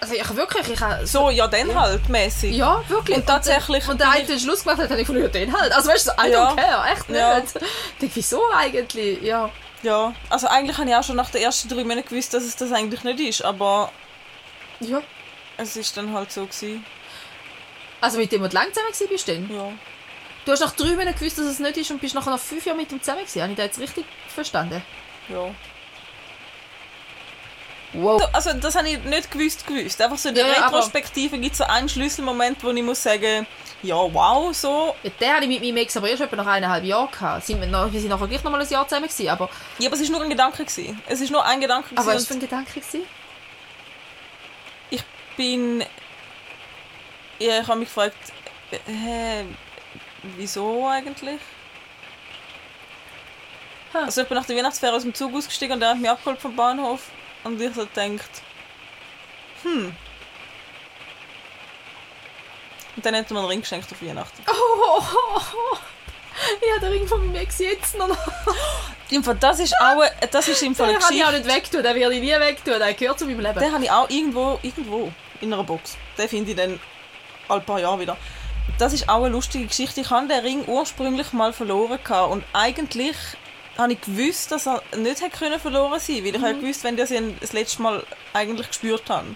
[0.00, 0.68] Also ich habe wirklich...
[0.68, 2.56] Ich habe so, ja, dann halt, mäßig.
[2.56, 3.16] ja, wirklich.
[3.18, 5.28] Und tatsächlich Und, dann, und der eine den Schluss gemacht hat, habe ich gefunden, ja,
[5.28, 5.72] den halt.
[5.72, 6.50] Also weißt du, I Ja.
[6.50, 7.18] don't care, echt nicht.
[7.18, 7.38] Ja.
[7.38, 7.52] Ich
[8.00, 9.22] denke, wieso eigentlich?
[9.22, 9.50] Ja.
[9.82, 12.54] Ja, also eigentlich habe ich auch schon nach den ersten drei Monaten gewusst, dass es
[12.56, 13.90] das eigentlich nicht ist, aber
[14.80, 15.00] ja.
[15.56, 16.84] es ist dann halt so gewesen.
[18.02, 19.50] Also mit dem, wo du lang zusammen warst, bist du denn?
[19.54, 19.72] Ja.
[20.44, 22.64] Du hast nach drei Monaten gewusst, dass es nicht ist und bist nachher nach fünf
[22.66, 23.42] Jahren mit ihm zusammen gewesen.
[23.42, 24.82] Habe ich das jetzt richtig verstanden?
[25.28, 25.50] Ja.
[27.92, 28.22] Wow.
[28.32, 30.00] Also das habe ich nicht gewusst gewusst.
[30.00, 33.46] Einfach so in der Ja, Retrospektive gibt es so einen Schlüsselmoment, wo ich muss sagen,
[33.82, 34.94] ja wow, so.
[35.02, 37.46] Ja, Den hatte ich mit meinem Ex aber erst etwa nach eineinhalb Jahren gehabt.
[37.46, 39.88] Sind wir, noch, wir sind nachher gleich noch mal ein Jahr zusammen gewesen, aber, Ja,
[39.88, 41.02] aber es ist nur ein Gedanke gewesen.
[41.08, 42.80] Es ist nur ein Gedanke aber was war für ein Gedanke?
[42.80, 43.02] Gewesen?
[44.90, 45.02] ich
[45.36, 45.84] bin...
[47.38, 48.14] Ja, ich habe mich gefragt,
[48.70, 49.44] äh,
[50.36, 51.40] wieso eigentlich?
[53.94, 54.00] Ha.
[54.04, 56.38] Also ich bin nach der Weihnachtsferien aus dem Zug ausgestiegen und er hat mich abgeholt
[56.40, 57.00] vom Bahnhof
[57.44, 58.30] und ich so gedacht,
[59.62, 59.94] hm.
[62.96, 64.42] Und dann hat er mir einen Ring geschenkt auf Weihnachten.
[64.48, 65.02] Oh,
[66.60, 68.08] ich habe den Ring von meinem Ex jetzt noch.
[69.10, 71.28] Im Fall, das ist auch, eine- das ist im Fall eine Den kann ich auch
[71.30, 71.48] Geschichte.
[71.48, 73.58] nicht wegtun, den werde ich nie wegtun, der gehört zu meinem Leben.
[73.58, 75.96] Den habe ich auch irgendwo, irgendwo in einer Box.
[76.16, 76.78] Den finde ich dann
[77.48, 78.16] ein paar Jahre wieder.
[78.78, 80.00] Das ist auch eine lustige Geschichte.
[80.02, 81.98] Ich habe den Ring ursprünglich mal verloren
[82.30, 83.16] und eigentlich
[83.80, 86.96] habe ich gewusst, dass er nicht hätte können verloren sein, weil ich habe gewusst, wenn
[86.98, 89.26] ich ihn das letzte Mal eigentlich gespürt habe.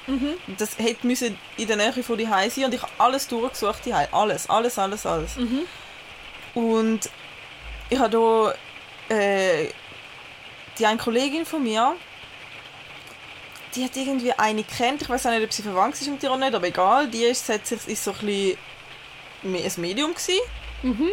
[0.59, 3.93] Das hätte müssen in der Nähe von die sein und ich habe alles durchgesucht die
[3.93, 5.37] alles, alles, alles, alles.
[6.55, 7.01] Und
[7.91, 8.55] ich habe
[9.09, 9.69] hier äh,
[10.79, 11.95] die eine Kollegin von mir,
[13.75, 15.03] die hat irgendwie eine kennt.
[15.03, 17.09] Ich weiß auch nicht, ob sie verwandt ist mit ihr oder nicht, aber egal.
[17.09, 18.59] Die ist, ist so ein bisschen
[19.45, 20.41] ein Medium gewesen.
[20.83, 21.11] Mhm.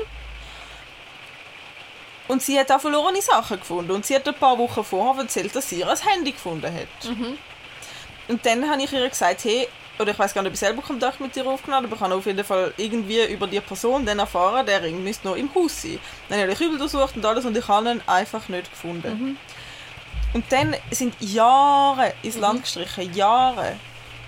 [2.32, 3.92] Und sie hat auch verlorene Sachen gefunden.
[3.92, 7.10] Und sie hat ein paar Wochen vorher erzählt, dass sie ihr Handy gefunden hat.
[7.10, 7.38] Mhm.
[8.30, 9.68] Und dann habe ich ihr gesagt, hey,
[10.00, 12.02] oder ich weiß gar nicht, ob ich selber Kontakt mit ihr aufgenommen habe, aber ich
[12.02, 15.54] habe auf jeden Fall irgendwie über die Person dann erfahren, der Ring müsste noch im
[15.54, 16.00] Haus sein.
[16.30, 19.38] Dann habe ich übel durchsucht und alles und ich habe ihn einfach nicht gefunden.
[20.34, 23.76] Und dann sind Jahre ins Land gestrichen, Jahre.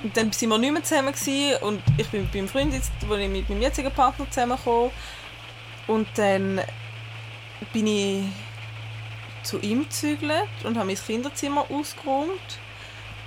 [0.04, 2.92] Und dann sind wir nicht mehr zusammen gewesen, und ich bin mit meinem Freund jetzt,
[3.08, 4.92] wo ich mit meinem jetzigen Partner zusammengekommen.
[5.88, 6.60] Und dann
[7.72, 8.24] bin ich
[9.44, 12.60] zu ihm gezügelt und habe mein Kinderzimmer ausgeräumt.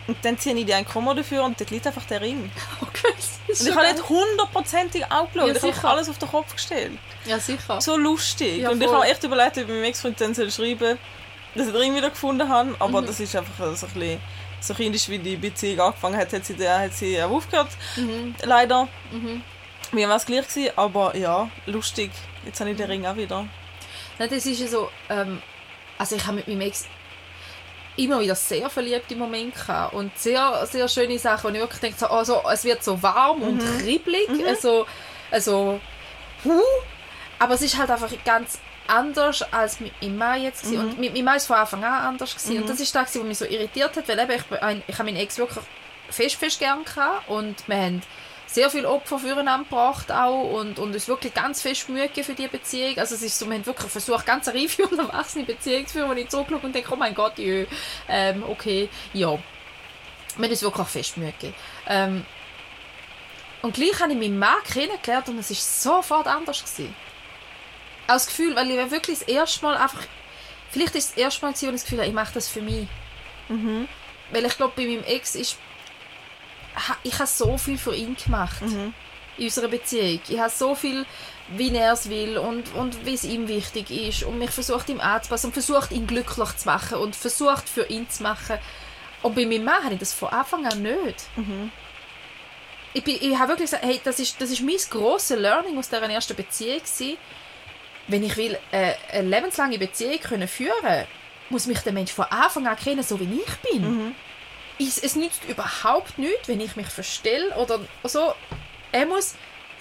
[0.07, 2.51] Und dann ziehe ich die eine Kommode dafür und dort liegt einfach der Ring.
[2.81, 3.13] Okay,
[3.49, 6.99] Und ich habe nicht hundertprozentig auch Ja, ich habe alles auf den Kopf gestellt.
[7.25, 7.81] Ja, sicher.
[7.81, 8.59] So lustig.
[8.59, 10.99] Ja, und ich habe echt überlegt, ob ich meinem Ex-Freund dann soll schreiben
[11.55, 12.77] dass ich den Ring wieder gefunden habe.
[12.79, 13.07] Aber Mhm.
[13.07, 14.21] das ist einfach so ein bisschen
[14.61, 17.69] so kindisch, wie die Beziehung angefangen hat, hat sie, der, hat sie auch aufgehört.
[17.97, 18.35] Mhm.
[18.43, 18.89] Leider.
[19.11, 19.43] Mhm.
[19.93, 22.11] Mir war es gleich gewesen, aber ja, lustig.
[22.45, 23.47] Jetzt habe ich den Ring auch wieder.
[24.19, 25.43] Nein, das ist ja so, ähm,
[25.99, 26.87] also ich habe mit meinem Ex
[27.97, 31.99] immer wieder sehr verliebte Momente gehabt und sehr, sehr schöne Sachen, wo ich wirklich denke,
[31.99, 34.87] so, also, es wird so warm und kribbelig, also,
[35.31, 35.81] also,
[36.45, 36.61] huh,
[37.39, 40.81] aber es ist halt einfach ganz anders als mit meinem Mann jetzt gewesen.
[40.81, 42.63] und mit meinem Mann ist von Anfang an anders gewesen.
[42.63, 44.43] und das ist das, was mich so irritiert hat, weil eben ich,
[44.87, 45.65] ich habe meinen Ex wirklich
[46.11, 48.03] fest, fest gern gehabt und wir haben
[48.57, 52.49] sehr viel Opfer füreinander gebracht auch und, und uns wirklich ganz fest Mühe für die
[52.49, 52.97] Beziehung.
[52.97, 55.93] Also es ist so, wir haben wirklich versucht, ganz eine reife und erwachsene Beziehung zu
[55.93, 57.67] führen, wo ich zurückschaue und denke, oh mein Gott, jö,
[58.09, 59.39] ähm, okay, ja.
[60.37, 61.35] Wir haben uns wirklich fest Mühe.
[61.87, 62.25] Ähm,
[63.61, 66.65] und gleich habe ich meinen Mann kennengelernt und es war sofort anders.
[66.65, 66.97] Gewesen.
[68.07, 70.03] Auch das Gefühl, weil ich wirklich das erste Mal einfach,
[70.71, 72.49] vielleicht ist es das erste Mal, gewesen, wo ich das Gefühl habe, ich mache das
[72.49, 72.89] für mich.
[74.31, 75.59] Weil ich glaube, bei meinem Ex ist
[77.03, 78.63] ich habe so viel für ihn gemacht
[79.39, 80.21] in unserer Beziehung.
[80.29, 81.05] Ich habe so viel,
[81.49, 85.01] wie er es will und, und wie es ihm wichtig ist und mich versucht ihm
[85.01, 88.59] anzupassen und versucht ihn glücklich zu machen und versucht für ihn zu machen.
[89.23, 91.29] Und bei meinem Mann habe ich das von Anfang an nicht.
[92.95, 95.89] Ich, bin, ich habe wirklich gesagt, hey, das ist, das ist mein grosses Learning aus
[95.89, 97.19] dieser ersten Beziehung gewesen.
[98.09, 101.07] Wenn ich will äh, eine lebenslange Beziehung können führen
[101.49, 104.15] muss mich der Mensch von Anfang an kennen, so wie ich bin
[104.79, 108.35] es, es nützt überhaupt nichts, wenn ich mich verstelle oder so.
[108.93, 109.35] Er muss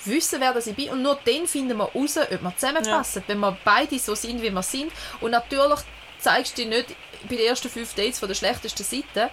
[0.05, 3.39] wissen, wer das ich bin und nur dann finden wir raus, ob wir zusammenpassen, wenn
[3.39, 4.91] wir beide so sind, wie wir sind.
[5.21, 5.79] Und natürlich
[6.19, 6.95] zeigst du dich nicht
[7.29, 9.29] bei den ersten fünf Dates von der schlechtesten Seite.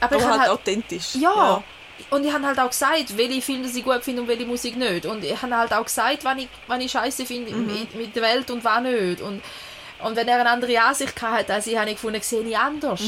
[0.00, 1.14] Aber, Aber halt halt, authentisch.
[1.14, 1.62] ja.
[2.10, 5.06] Und ich habe halt auch gesagt, welche Filme ich gut finde und welche Musik nicht.
[5.06, 8.22] Und ich habe halt auch gesagt, wann ich, wann ich scheiße finde mit, mit der
[8.22, 9.20] Welt und wann nicht.
[9.20, 9.40] Und,
[10.02, 13.00] und wenn er eine andere Ansicht hatte als ich, habe ich gefunden, sehe ich anders.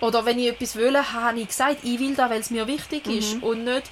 [0.00, 3.06] Oder wenn ich etwas will, habe ich gesagt, ich will das, weil es mir wichtig
[3.06, 3.42] ist.
[3.42, 3.84] Und nicht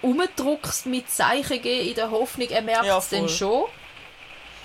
[0.00, 3.64] umdruckst mit Zeichen geben in der Hoffnung, er merkt Ja, es dann schon.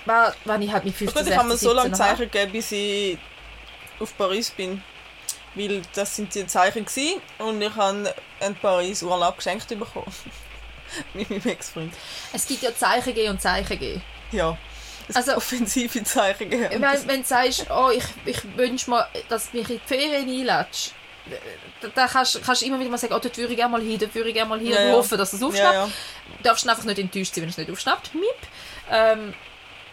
[0.06, 2.18] Weil, wenn ich halt mit 15, Gut, ich habe mir 16, so lange 17 habe.
[2.18, 3.18] Zeichen gegeben, bis ich
[4.00, 4.82] auf Paris bin.
[5.54, 10.14] Weil das sind die Zeichen gewesen und ich habe einen Paris Urlaub geschenkt bekommen.
[11.14, 11.94] Mit meinem Ex-Freund.
[12.32, 14.02] Es gibt ja Zeichen geben und Zeichen geben.
[14.32, 14.58] Ja.
[15.08, 16.70] Es Also- offensive Zeichen gegeben.
[16.74, 19.88] Ich meine, wenn du sagst, oh, ich, ich wünsche mir, dass du mich in die
[19.88, 20.94] Ferien einlädst,
[21.94, 23.98] da, kannst kannst du immer wieder mal sagen, oh, dort würde ich gerne mal hin,
[24.00, 24.94] dort würde ich gerne mal hin Ja, und ja.
[24.94, 25.74] hoffen, dass es aufschnappt.
[25.74, 25.92] ja, ja.
[26.38, 28.14] Du darfst einfach nicht enttäuscht sein, wenn es nicht aufschnappt.
[28.16, 28.24] Miep.
[28.90, 29.34] Ähm,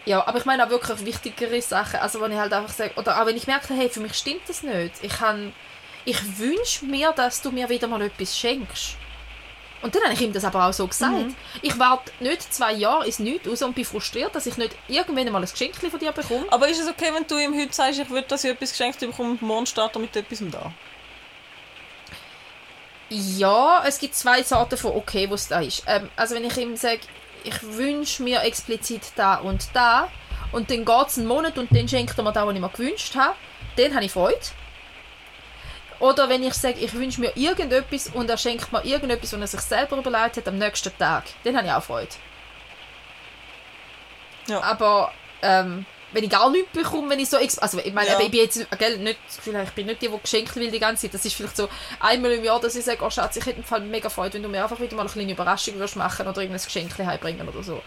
[0.05, 1.99] ja, aber ich meine auch wirklich wichtigere Sachen.
[1.99, 4.41] Also wenn ich halt einfach sage, oder auch wenn ich merke, hey, für mich stimmt
[4.47, 4.93] das nicht.
[5.01, 5.53] Ich kann,
[6.05, 8.95] ich wünsche mir, dass du mir wieder mal etwas schenkst.
[9.81, 11.13] Und dann habe ich ihm das aber auch so gesagt.
[11.13, 11.35] Mhm.
[11.61, 15.31] Ich warte nicht zwei Jahre ins Nichts raus und bin frustriert, dass ich nicht irgendwann
[15.31, 16.45] mal ein Geschenk von dir bekomme.
[16.49, 18.99] Aber ist es okay, wenn du ihm heute sagst, ich würde, dass ich etwas geschenkt
[18.99, 20.71] bekomme und morgen startet er mit etwas da?
[23.09, 25.83] Ja, es gibt zwei Sorten von okay, was da ist.
[25.85, 27.01] Ähm, also wenn ich ihm sage,
[27.43, 30.09] ich wünsche mir explizit da und da
[30.51, 32.69] und dann geht es einen Monat und dann schenkt er mir das, was ich mir
[32.69, 33.35] gewünscht habe,
[33.77, 34.39] dann habe ich Freude.
[36.05, 39.47] Oder wenn ich sage, ich wünsche mir irgendetwas und er schenkt mir irgendetwas, was er
[39.47, 42.09] sich selber überlegt hat am nächsten Tag, dann habe ich auch Freude.
[44.47, 44.61] Ja.
[44.61, 47.37] Aber ähm, wenn ich gar nichts bekomme, wenn ich so...
[47.37, 48.19] Also ich meine, Ja.
[48.19, 51.03] ich bin jetzt gell, nicht, das ich bin nicht die, die geschenkt will die ganze
[51.03, 51.13] Zeit.
[51.15, 51.67] Das ist vielleicht so
[51.99, 54.49] einmal im Jahr, dass ich sage, oh Schatz, ich hätte Fall mega Freude, wenn du
[54.49, 57.81] mir einfach wieder mal eine kleine Überraschung würdest machen oder irgendein Geschenk heimbringen oder so.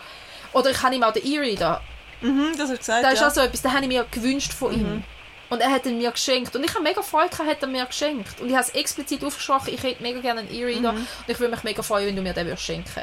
[0.53, 1.81] Oder ich habe ihm auch den E-Reader.
[2.21, 3.29] Mhm, das hast du gesagt, Da ist ja.
[3.29, 4.81] auch so etwas, den habe ich mir gewünscht von Mhm.
[4.81, 5.05] ihm.
[5.51, 6.55] Und er hat ihn mir geschenkt.
[6.55, 8.41] Und ich habe mega Freude gehabt, hat er mir geschenkt.
[8.41, 10.93] Und ich habe es explizit aufgesprochen, ich hätte mega gerne einen E-Reader.
[10.93, 10.99] Mhm.
[10.99, 13.03] Und ich würde mich mega freuen, wenn du mir den würdest schenken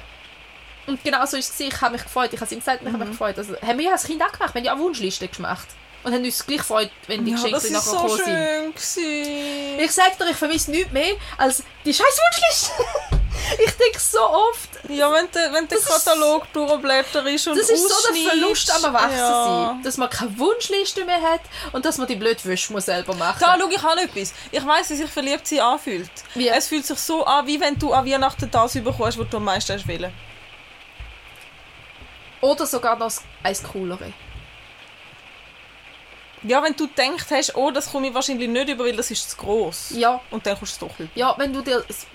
[0.86, 1.60] Und genau so ist es.
[1.60, 2.31] Ich habe mich gefreut.
[2.34, 2.93] Ich habe es ihm gesagt ich Mhm.
[2.93, 3.38] habe mich gefreut.
[3.39, 4.53] Also, haben wir ja als Kind auch gemacht.
[4.53, 5.67] Wir haben ja auch Wunschlisten gemacht.
[6.05, 8.25] Und haben uns gleich gefreut, wenn die ja, Geschenke nachher so gekommen sind.
[8.25, 9.79] schön gewesen.
[9.79, 12.71] Ich sag dir, ich vermisse nichts mehr als die scheiß Wunschliste.
[13.65, 17.57] ich denke so oft, Ja, wenn der, wenn der Das ist- Katalog durchblättert ist und
[17.57, 19.17] das ist so der Verlust am Erwachsensein.
[19.17, 19.79] ja.
[19.83, 21.41] Dass man keine Wunschliste mehr hat
[21.71, 24.31] und dass man die blöde Wäsche muss selber machen Da schau ich auch etwas.
[24.51, 26.11] Ich weiss, wie sich verliebt sein anfühlt.
[26.35, 26.47] Wie?
[26.49, 29.43] Es fühlt sich so an, wie wenn du an Weihnachten das bekommst, was du am
[29.43, 30.13] meisten wollen.
[32.41, 34.13] Oder sogar noch eins coolere.
[36.43, 39.32] Ja, wenn du gedacht hast, oh, das komme ich wahrscheinlich nicht über, weil das ist
[39.32, 39.89] zu gross.
[39.91, 41.10] Ja, Und dann kommst du es doch über.
[41.15, 42.06] ja, wenn du dir das-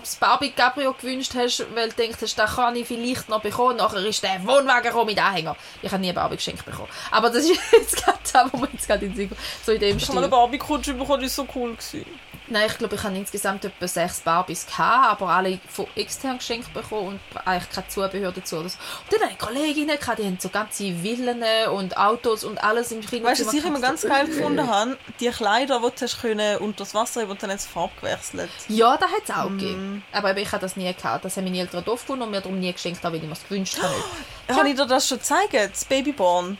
[0.00, 4.04] das Barbie Gabriel gewünscht hast, weil du denkst, den kann ich vielleicht noch bekommen, nachher
[4.04, 5.56] ist der Wohnwagen gekommen mit Anhänger.
[5.82, 6.88] Ich habe nie eine Barbie geschenkt bekommen.
[7.10, 9.38] Aber das ist jetzt gerade das, wo man jetzt gerade in den Sinn.
[9.64, 10.38] So in dem Ich habe mal eine Stil.
[10.38, 11.74] Barbie-Kutsche bekommen, die war so cool.
[11.74, 12.06] Gewesen.
[12.50, 16.74] Nein, ich glaube, ich habe insgesamt etwa sechs Barbies gehabt, aber alle von extern geschenkt
[16.74, 18.56] bekommen und eigentlich kein Zubehör dazu.
[18.56, 18.76] Oder so.
[19.04, 22.90] Und dann hatte ich Kolleginnen, gehabt, die haben so ganze Villen und Autos und alles
[22.92, 23.30] im Kinderzimmer.
[23.30, 24.98] Weißt du, was ich immer ganz geil gefunden habe?
[25.20, 28.50] Die Kleider, die du können unter das Wasser und dann hat es Farbe gewechselt.
[28.68, 29.58] Ja, das hat es auch Mm.
[29.58, 30.04] gegeben.
[30.12, 31.24] Aber ich habe das nie gehabt.
[31.24, 33.32] Das haben meine Eltern doof gefunden und mir darum nie geschenkt, haben, weil ich mir
[33.34, 33.94] es gewünscht habe.
[33.94, 34.58] nicht.
[34.58, 35.54] Habe ich dir das schon gezeigt?
[35.54, 36.58] Das Babyborn.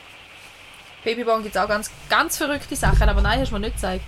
[1.02, 4.04] Babyborn gibt es auch ganz, ganz verrückte Sachen, aber nein, hast du mir nicht gezeigt.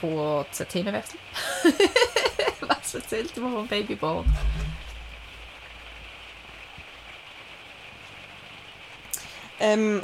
[0.00, 1.18] Kurzer Themenwechsel.
[2.60, 4.24] Was erzählt mir vom Babyborn?
[9.58, 10.02] Ähm,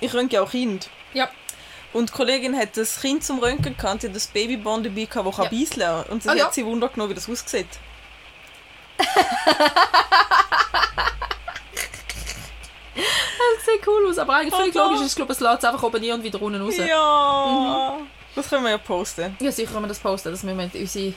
[0.00, 0.90] ich röntge ja auch Kind.
[1.14, 1.28] Ja.
[1.92, 5.26] Und die Kollegin hat das Kind zum Röntgen gekannt, die hat das Babyborn dabei gehabt,
[5.28, 5.44] das Ja.
[5.44, 6.52] kann beiseln Und sie Ah, hat ja.
[6.52, 7.66] sie Wunder genommen, wie das aussieht.
[12.94, 14.84] Das sieht cool aus, aber eigentlich völlig Aha.
[14.86, 16.76] logisch ist, ich glaube, es lädt es einfach oben rein und wieder unten raus.
[16.76, 17.98] Ja, Ja.
[18.38, 19.36] Das können wir ja posten.
[19.40, 21.12] sicher, wenn wir das posten, das müssen wir, unsere,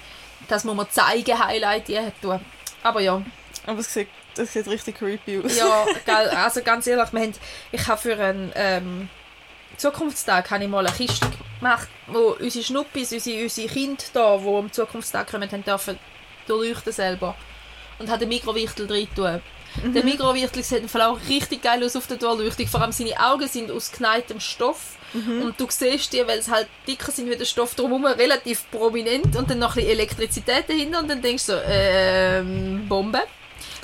[0.48, 2.40] das muss man zeigen, Highlight die tun.
[2.82, 3.22] Aber ja,
[3.68, 5.56] Aber es sieht, das sieht richtig creepy aus.
[5.56, 7.34] ja, gell, also ganz ehrlich, wir haben,
[7.72, 9.10] ich habe für einen ähm,
[9.78, 11.28] Zukunftstag habe ich mal eine Kiste
[11.60, 16.00] gemacht, wo unsere Schnuppis, unsere, unsere Kinder da, die am Zukunftstag kommen, haben dürfen
[16.48, 17.36] durchleuchten selber.
[18.00, 19.42] Und hat den Mikrowichtel drin tun.
[19.94, 22.68] Der Mikrowichtel sieht im Fall auch richtig geil aus auf der Durchleuchtung.
[22.68, 24.98] Vor allem seine Augen sind aus geneigtem Stoff.
[25.14, 29.36] Und du siehst die, weil es halt dicker sind wie der Stoff drumherum, relativ prominent.
[29.36, 31.00] Und dann noch ein bisschen Elektrizität dahinter.
[31.00, 33.22] Und dann denkst du so, ähm, Bombe.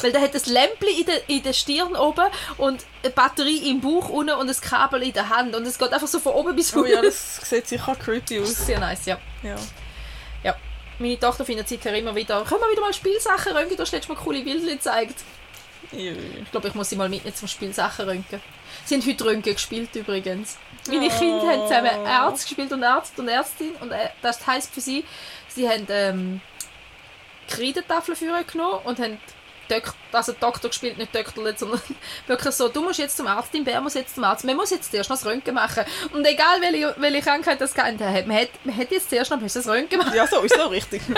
[0.02, 2.26] Weil der hat ein Lämpchen in der, in der Stirn oben
[2.58, 5.56] und eine Batterie im Bauch unten und ein Kabel in der Hand.
[5.56, 6.92] Und es geht einfach so von oben bis Oh unten.
[6.94, 8.66] ja, das sieht sicher creepy Das aus.
[8.68, 9.18] sehr nice, ja.
[9.44, 9.56] Ja.
[10.44, 10.56] ja.
[11.00, 13.76] Meine Tochter findet seither immer wieder, können wir wieder mal Spielsachen röntgen?
[13.78, 15.16] Du hast letztes Mal coole Bilder gezeigt.
[15.92, 18.42] Ich glaube, ich muss sie mal mitnehmen zum Spielsachen röntgen.
[18.86, 20.58] Sie haben heute Röntgen gespielt übrigens.
[20.88, 21.20] Meine Oh.
[21.20, 23.72] Kinder haben zusammen Arzt gespielt und Arzt und Ärztin.
[23.80, 25.06] Und äh, das heisst für sie,
[25.48, 26.42] sie haben ähm,
[27.48, 29.18] Kreidetafeln für genommen und haben
[29.70, 31.82] Dok also Doktor gespielt, nicht Doktor, sondern
[32.28, 34.72] wirklich so, du musst jetzt zum Arzt, dein Bär muss jetzt zum Arzt, man muss
[34.72, 35.84] jetzt zuerst noch das Röntgen machen.
[36.14, 39.68] Und egal welche, welche Krankheit das hat, man hat, man hat jetzt zuerst noch das
[39.68, 40.16] Röntgen machen.
[40.16, 41.02] Ja, so ist so richtig.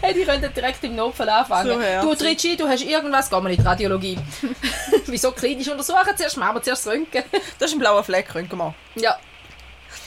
[0.00, 1.72] Hey, die können direkt im Notfall anfangen.
[1.72, 2.18] So herzig.
[2.18, 4.18] du ein, du hast irgendwas, geh mal in die Radiologie.
[5.06, 6.14] Wieso klinisch untersuchen?
[6.14, 7.24] Zuerst machen wir zuerst das Röntgen.
[7.58, 8.74] Das ist ein blauer Fleck, Röntgen mal.
[8.96, 9.16] Ja.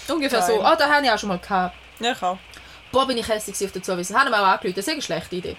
[0.08, 0.56] Ungefähr Geil.
[0.56, 0.62] so.
[0.62, 1.76] Ah, da habe ich auch schon mal gehabt.
[2.00, 2.38] Ja, ich auch.
[2.92, 4.18] Boah, bin ich hässlich auf der Zuweisung.
[4.18, 4.76] Haben wir auch angerufen.
[4.76, 5.58] Das ist eine schlechte Idee.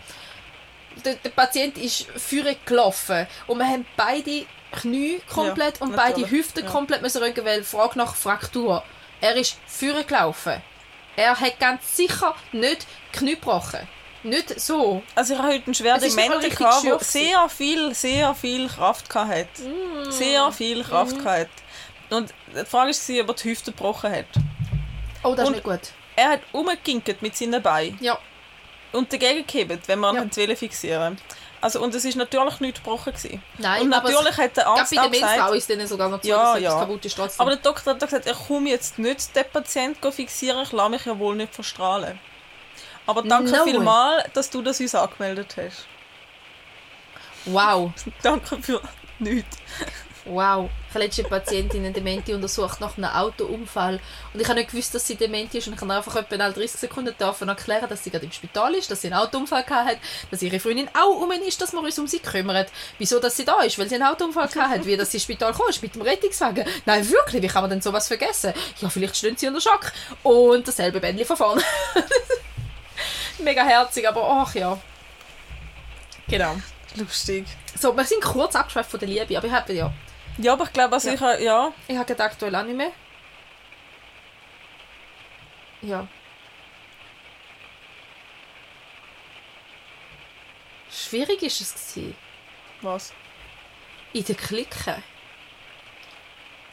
[1.04, 6.28] Der, der Patient ist vorne gelaufen und wir haben beide Knie komplett Ja, und beide.
[6.30, 6.70] Hüften Ja.
[6.70, 8.82] komplett müssen röntgen, weil Frage nach Fraktur.
[9.20, 10.60] Er ist vorne gelaufen.
[11.16, 13.88] Er hat ganz sicher nicht Knie gebrochen.
[14.22, 15.02] Nicht so.
[15.14, 19.62] Also ich habe heute einen schweren ist gehabt, der sehr viel, sehr viel Kraft hatte.
[19.62, 20.10] Mm.
[20.10, 21.48] Sehr viel Kraft hatte.
[22.10, 24.26] Und die Frage war, ob er die Hüfte gebrochen hat.
[25.22, 25.80] Oh, das ist Und- nicht gut.
[26.16, 28.18] Er hat umgekinkt mit seinen Beinen Ja.
[28.92, 30.22] Und dagegen gehebt, wenn man Ja.
[30.22, 30.56] ihn ja.
[30.56, 31.18] fixieren
[31.60, 33.12] Also, und es war natürlich nicht gebrochen.
[33.12, 33.42] Gewesen.
[33.58, 36.28] Nein, und aber natürlich hat der Arzt bei der Mehlfrau ist denen sogar noch zu,
[36.28, 36.78] Ja, dass ja.
[36.80, 37.40] kaputt ist trotzdem.
[37.40, 41.04] aber der Doktor hat gesagt, er komme jetzt nicht den Patienten fixieren, ich lasse mich
[41.04, 42.18] ja wohl nicht verstrahlen.
[43.06, 45.86] Aber danke No vielmals, dass du das uns angemeldet hast.
[47.46, 47.90] wow.
[48.22, 48.80] Danke für
[49.18, 49.56] nichts.
[50.30, 50.68] Wow.
[50.88, 53.98] Ich habe letzte Patientin eine Demente untersucht nach einem Autounfall.
[54.34, 55.66] Und ich habe nicht gewusst, dass sie dement ist.
[55.68, 58.74] Und ich habe einfach etwa nach 30 Sekunden davon erklären, dass sie gerade im Spital
[58.74, 59.98] ist, dass sie einen Autounfall gehabt hat,
[60.30, 62.66] dass ihre Freundin auch um ihn ist, dass wir uns um sie kümmern.
[62.98, 63.78] Wieso, dass sie da ist?
[63.78, 64.86] Weil sie einen Autounfall gehabt hat.
[64.86, 66.66] Wie, dass sie ins Spital ist mit dem Rettungswagen.
[66.84, 68.52] Nein, wirklich, wie kann man denn sowas vergessen?
[68.80, 69.92] Ja, vielleicht stehen sie unter Schock.
[70.22, 71.62] Und dasselbe Bändchen von vorne.
[73.38, 74.78] Mega herzig, aber ach ja.
[76.28, 76.56] Genau.
[76.96, 77.46] Lustig.
[77.78, 79.92] So, wir sind kurz abgeschweift von der Liebe, aber ich habe ja
[80.38, 81.14] Ja, aber ich glaube, also Ja.
[81.14, 82.92] ich habe, ja, Ich habe gedacht, aktuell auch nicht mehr.
[85.82, 86.06] Ja.
[90.90, 92.14] Schwierig ist es gewesen.
[92.82, 93.12] was?
[94.14, 95.02] in der Clique.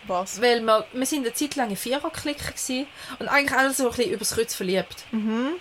[0.07, 0.41] Was?
[0.41, 2.87] Weil wir, wir sind eine Zeit lang eine Vierer-Clique gewesen
[3.19, 5.03] und eigentlich alle so ein bisschen übers Kreuz verliebt.
[5.11, 5.55] Mhm.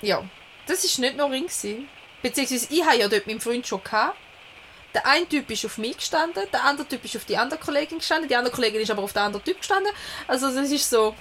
[0.00, 0.24] Ja,
[0.66, 1.88] das ist nicht nur Ring gewesen.
[2.22, 4.16] Beziehungsweise ich habe ja dort meinen Freund schon gehabt.
[4.94, 7.98] Der eine Typ ist auf mich gestanden, der andere Typ ist auf die andere Kollegin
[7.98, 9.90] gestanden, die andere Kollegin ist aber auf den anderen Typ gestanden.
[10.28, 11.14] Also das ist so,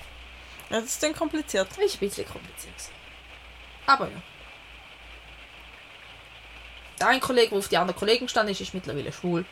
[0.69, 1.69] Ja, das ist dann kompliziert.
[1.77, 2.75] ist ein bisschen kompliziert.
[3.85, 4.21] Aber ja.
[6.99, 9.45] Der eine Kollege, der auf die andere Kollegin gestanden ist, ist mittlerweile schwul.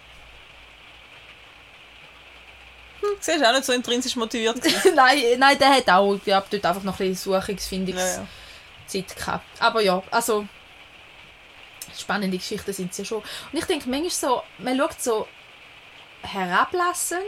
[3.01, 4.58] Hm, siehst du auch nicht so intrinsisch motiviert.
[4.95, 8.25] nein, nein, der hat auch ich glaub, dort einfach noch ein bisschen Suchungsfindungszeit
[8.91, 9.15] ja, ja.
[9.15, 9.62] gehabt.
[9.62, 10.45] Aber ja, also
[11.99, 13.19] spannende Geschichten sind sie ja schon.
[13.19, 15.27] Und ich denke manchmal so, man schaut so
[16.21, 17.23] herablassend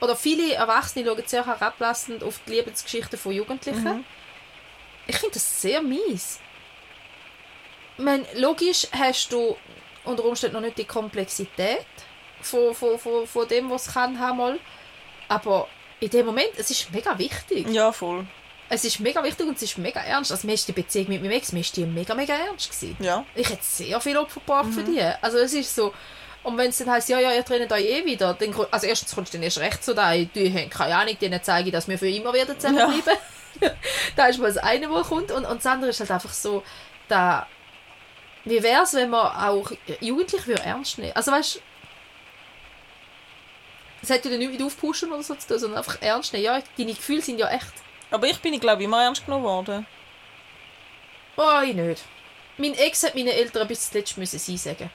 [0.00, 3.98] oder viele Erwachsene schauen sehr herablassend auf die Liebesgeschichten von Jugendlichen.
[3.98, 4.04] Mhm.
[5.06, 6.40] Ich finde das sehr mies.
[7.98, 9.56] Ich meine, logisch hast du
[10.04, 11.86] unter Umständen noch nicht die Komplexität
[12.40, 14.60] von, von, von, von dem, was es kann haben mal.
[15.28, 15.68] Aber
[16.00, 17.68] in dem Moment, es ist mega wichtig.
[17.68, 18.26] ja, voll.
[18.72, 20.30] Es ist mega wichtig und es ist mega ernst.
[20.30, 22.96] Also mir ist die Beziehung mit meinem Ex, mir ist die mega, mega ernst gewesen.
[23.00, 23.26] Ja.
[23.34, 25.02] Ich hätte sehr viel Opfer gebracht für die.
[25.20, 25.92] Also es ist so...
[26.42, 29.14] Und wenn es dann heisst, ja, ja, ihr trennt euch eh wieder, dann, also erstens
[29.14, 31.86] kommst du dann erst recht zu dir, die haben keine Ahnung, denen zeige ich, dass
[31.86, 33.18] wir für immer werden zusammenbleiben.
[34.16, 35.32] da ist mal das eine, was kommt.
[35.32, 36.62] Und, und das andere ist halt einfach so,
[37.08, 37.46] da...
[38.44, 41.12] Wie wäre es, wenn man auch Jugendliche würde ernst nehmen?
[41.14, 41.60] Also weißt du,
[44.02, 46.44] es hat ja nicht mit aufpushen oder so zu tun, sondern einfach ernst nehmen.
[46.44, 47.72] Ja, deine Gefühle sind ja echt.
[48.10, 49.86] Aber ich bin, glaube ich, immer ernst genommen worden.
[51.36, 52.02] Oh, ich nicht.
[52.58, 54.90] Mein Ex hat meinen Eltern bis zuletzt müssen sie sagen.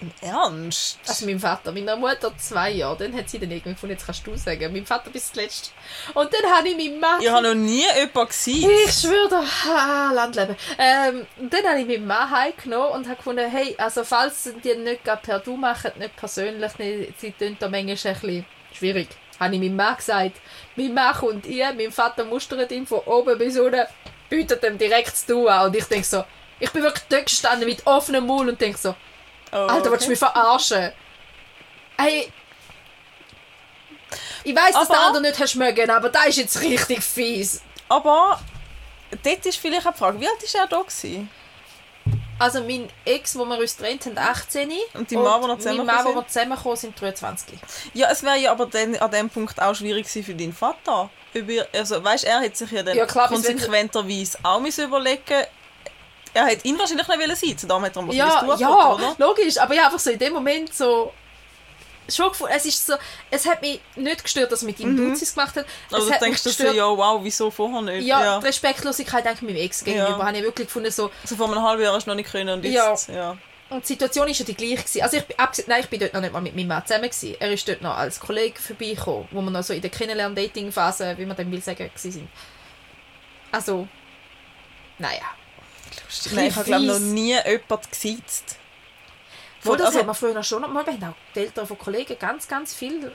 [0.00, 0.98] Im Ernst?
[1.06, 2.98] Also mein Vater, meiner Mutter zwei Jahre.
[2.98, 4.72] Dann hat sie dann irgendwie gefunden, jetzt kannst du sagen.
[4.72, 5.72] Mein Vater bis zuletzt.
[6.14, 7.20] Und dann habe ich meinen Mann...
[7.22, 8.70] ich habe noch nie jemanden gesehen.
[8.84, 10.56] Ich schwöre dir, ah, Landleben.
[10.78, 15.04] Ähm, dann habe ich meinen Mann heimgenommen und habe gefunden, hey, also falls die nicht
[15.04, 19.08] gerade per Du machen, nicht persönlich, nicht, sie tun da manchmal ein bisschen schwierig.
[19.40, 20.36] Habe ich meinem Mann gesagt.
[20.76, 23.84] Mein Mann kommt ihr, mein Vater mustert ihn von oben bis unten,
[24.28, 25.66] bietet ihm direkt das Du an.
[25.66, 26.24] Und ich denke so,
[26.60, 28.94] ich bin wirklich dort gestanden mit offenem Mund und denke so,
[29.52, 30.90] Oh, Alter, willst du mich verarschen?
[31.98, 32.32] Hey.
[34.42, 37.62] Ich weiss, dass Aber- der andere nicht hast mögen, aber da ist jetzt richtig fies.
[37.88, 38.40] Aber
[39.22, 40.80] dort ist vielleicht eine Frage, wie alt war er da?
[40.82, 41.30] Gewesen?
[42.38, 44.70] Also mein Ex, wo wir uns getrennt haben, 18.
[44.94, 46.16] Und die Mann, wo wir zusammengekommen Mann, wo sind?
[46.16, 47.58] wir zusammengekommen sind, 23.
[47.94, 51.10] Ja, es wäre ja aber dann an dem Punkt auch schwierig gewesen für deinen Vater.
[51.32, 55.46] Über, also, weißt, er hätte sich ja dann Ja, klar, konsequenterweise auch müssen überlegen
[56.34, 59.14] er hätte ihn wahrscheinlich nicht wollen sein, darum hat er Ja, ja, oder?
[59.18, 61.12] logisch, aber ja, einfach so in dem Moment so...
[62.08, 62.94] Schon gefunden, es ist so...
[63.30, 65.64] Es hat mich nicht gestört, dass er mit ihm Duzis gemacht hat.
[65.88, 68.06] Es Also hat denkst du so, ja, wow, wieso vorher nicht?
[68.06, 68.38] Ja, ja.
[68.40, 70.10] die Respektlosigkeit denke ich meinem Ex gegenüber.
[70.10, 70.24] Ja.
[70.26, 71.10] Habe ich wirklich gefunden, so...
[71.22, 73.36] Also vor einem halben Jahr hast du noch nicht können und jetzt, ja.
[73.70, 74.76] Und die Situation war ja die gleiche.
[74.76, 75.02] Gewesen.
[75.02, 77.08] Also ich, bin- abgesehen- nein, ich bin dort noch nicht mal mit meinem Mann zusammen.
[77.08, 77.36] Gewesen.
[77.40, 81.24] Er ist dort noch als Kollege vorbeigekommen, wo wir noch so in der Kennenlern-Dating-Phase, wie
[81.24, 82.28] man dem will sagen, sind.
[83.50, 83.88] Also,
[84.98, 85.22] naja.
[86.32, 88.56] Nein, ich habe glaube noch nie jemanden gesiezt.
[89.64, 91.78] Wo das also, haben wir früher schon noch mal, wir haben auch die Eltern von
[91.78, 93.12] Kollegen ganz, ganz viel.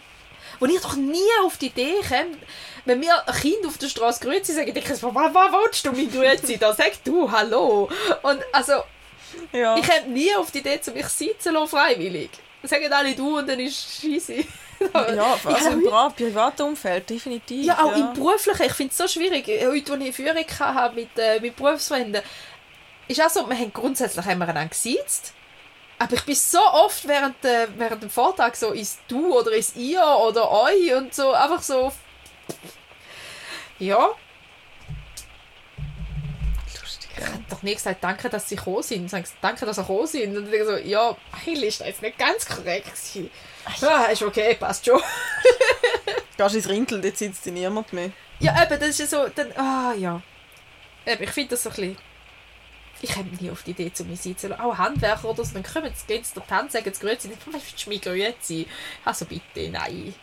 [0.59, 2.37] Wo ich doch nie auf die Idee komme,
[2.85, 6.11] wenn mir ein Kind auf der Straße grüezi sagen, ich, was, was willst du mit
[6.11, 6.57] grüezi?
[6.57, 7.89] Da sag du Hallo.
[8.23, 8.83] Und also,
[9.51, 9.77] ja.
[9.77, 12.31] ich komme nie auf die Idee, zu mich sitzen lassen, freiwillig.
[12.63, 14.33] Sagen alle du und dann ist scheisse.
[14.35, 14.45] ja,
[14.93, 15.15] also
[15.49, 17.65] Ja, im Pri- privaten Umfeld, definitiv.
[17.65, 18.63] Ja, auch im Beruflichen.
[18.63, 19.47] Ich finde es so schwierig.
[19.47, 22.21] Heute, als ich Führung hatte mit, äh, mit Berufsfreunden,
[23.07, 25.33] ist auch so, wir haben grundsätzlich haben wir einander gesiezt.
[26.01, 29.75] Aber ich bin so oft während, äh, während dem Vortrag so ins Du oder ins
[29.75, 31.91] Ihr oder euch und so einfach so.
[33.79, 34.09] Ja,
[36.81, 37.09] Lustig.
[37.17, 39.09] ich habe doch nie gesagt, danke, dass sie gekommen sind.
[39.09, 40.29] Sagen sie, danke, dass sie gekommen sind.
[40.29, 42.85] Und dann denke ich so, ja, eigentlich ist das jetzt nicht ganz korrekt.
[42.85, 43.29] gewesen.
[43.81, 45.01] Ja, ist okay, passt schon.
[46.37, 48.11] Gehst ins Rintel, dort sitzt niemand mehr.
[48.39, 50.21] Ja, eben, das ist ja so, dann, ah, ja.
[51.05, 51.97] Eben, ich finde das so ein bisschen...
[53.01, 54.53] Ich komme nie auf die Idee, zu mir lassen.
[54.53, 57.29] Auch Handwerker oder so, dann kommen sie, gehen sie die Hand, sagen sie grüezi.
[57.29, 58.67] Ich willst du mich grüezi?
[59.05, 60.13] Also bitte, nein.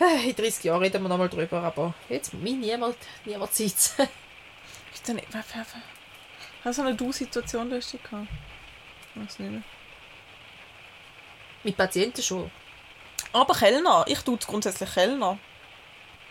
[0.00, 3.68] Äh, In 30 Jahren reden wir nochmal drüber, aber jetzt mich niemand, niemand Zeit.
[4.94, 5.28] Ist denn nicht...
[6.64, 8.28] Hast du eine Du-Situation lustig gehabt?
[9.14, 9.62] Ich weiß nicht mehr.
[11.62, 12.50] Mit Patienten schon.
[13.32, 14.04] Aber Kellner.
[14.08, 15.38] Ich tue es grundsätzlich Kellner.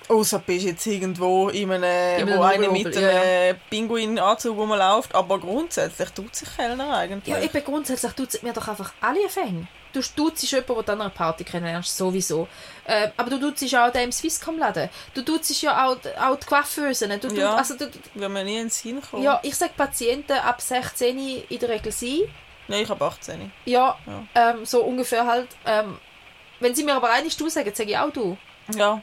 [0.10, 4.58] Außer du bist jetzt irgendwo in einem, In einem wo einer mit ja, einem Pinguinanzug
[4.58, 5.16] rumläuft.
[5.16, 7.34] Aber grundsätzlich tut sich Kellner eigentlich.
[7.34, 9.68] Ja, eben grundsätzlich tut es mir doch einfach alle Fänge.
[9.94, 10.18] Du tust
[10.52, 12.48] jemanden, den du an einer Party kennenlernst, sowieso.
[12.86, 14.90] Äh, aber du tust auch den im Swisscom-Laden.
[15.14, 17.20] Du tust ja auch, auch die Coiffeusen.
[17.20, 17.56] Du, Ja.
[17.56, 19.22] also, du, Will mir nie in den Sinn kommen.
[19.24, 22.22] ja, ich sage Patienten ab 16 in der Regel sein.
[22.68, 23.52] Nein, ich habe 18.
[23.66, 24.24] Ja, Ja.
[24.34, 25.50] Ähm, so ungefähr halt.
[25.66, 26.00] Ähm,
[26.60, 28.36] wenn sie mir aber eigentlich du sagen, sage ich auch du.
[28.76, 29.02] Ja.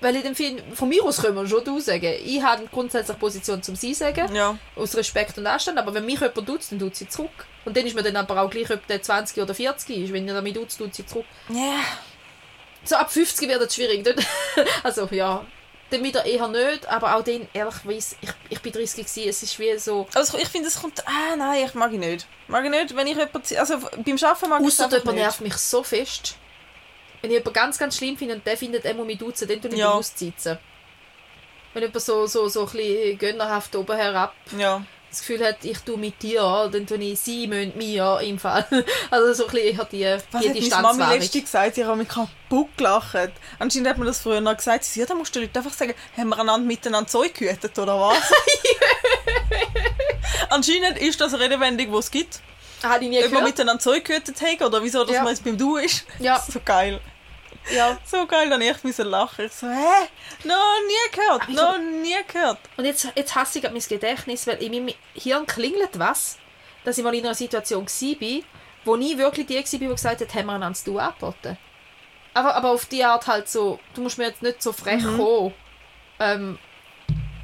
[0.00, 2.14] Weil ich dem Film, von mir aus können wir schon du sagen.
[2.24, 4.56] Ich habe grundsätzlich Position zum Sie sagen, Ja.
[4.76, 7.46] aus Respekt und Anstand, aber wenn mich jemand tut, dann tut sie zurück.
[7.66, 10.12] Und dann ist mir dann aber auch gleich, ob der 20 oder 40 ist.
[10.12, 11.26] Wenn ihr damit tut, tut sie zurück.
[11.50, 11.74] Ja.
[12.84, 14.02] So ab 50 wird es schwierig.
[14.82, 15.44] Also ja,
[15.90, 19.58] dann wieder eher nicht, aber auch den, ehrlicherweise, ich, ich bin 30 gewesen, es ist
[19.58, 20.06] wie so...
[20.14, 21.06] Also ich finde, es kommt...
[21.06, 22.26] Ah, nein, ich mag ihn nicht.
[22.48, 23.56] Mag ich nicht, wenn ich jemanden...
[23.58, 25.14] Also beim Arbeiten mag ich es jemand nicht.
[25.16, 26.36] nervt mich so fest.
[27.22, 29.60] Wenn ich jemanden ganz, ganz schlimm finde und der findet, er muss mich duzen, dann
[29.60, 29.90] tue ich Ja.
[29.92, 30.58] bewusst sitzen.
[31.74, 34.82] Wenn jemand so, so, so ein bisschen gönnerhaft oben herab Ja.
[35.10, 38.66] das Gefühl hat, ich tue mit dir, dann tue ich sie mit mir im Fall.
[39.10, 41.74] Also so ein bisschen eher die, Was die hat meine Mami letztens gesagt?
[41.76, 43.30] Sie hat mich kaputt gelacht.
[43.58, 44.84] Anscheinend hat man das früher noch gesagt.
[44.84, 47.34] Sie sagt, ja, da musst du den Leuten einfach sagen, haben wir einander miteinander Zeug
[47.34, 48.18] gehütet, oder was?
[50.50, 52.40] Anscheinend ist das Redewendung, die es gibt.
[52.82, 53.44] Habe ich nie Ob gehört.
[53.44, 55.22] miteinander Zeug gehütet hat oder wieso dass Ja.
[55.22, 56.04] man jetzt beim Du ist.
[56.18, 56.42] Ja.
[56.50, 57.00] So geil.
[57.70, 57.98] Ja.
[58.04, 59.46] So geil, dann ich müssen lachen.
[59.46, 60.08] Ich so, hä?
[60.44, 62.58] Noch nie gehört, Aber ich noch nie gehört.
[62.76, 66.38] Und jetzt, jetzt hasse ich mein Gedächtnis, weil in meinem Hirn klingelt was,
[66.84, 68.42] dass ich mal in einer Situation war,
[68.84, 71.58] wo nie wirklich die war, die gesagt hat, haben wir einander Du angeboten.
[72.32, 75.52] Aber, aber auf die Art halt so, du musst mir jetzt nicht so frech kommen.
[76.18, 76.58] Ähm,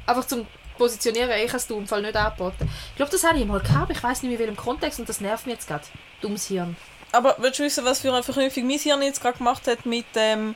[0.05, 0.47] einfach zum
[0.77, 2.69] Positionieren, ich habe es Du im Fall nicht angeboten.
[2.89, 5.09] Ich glaube, das habe ich mal gehabt, ich weiß nicht mehr in welchem Kontext und
[5.09, 5.85] das nervt mich jetzt gerade.
[6.21, 6.75] Dummes Hirn.
[7.17, 10.05] Aber willst du wissen, was für eine Verknüpfung mein Hirn jetzt gerade gemacht hat mit
[10.13, 10.55] ähm,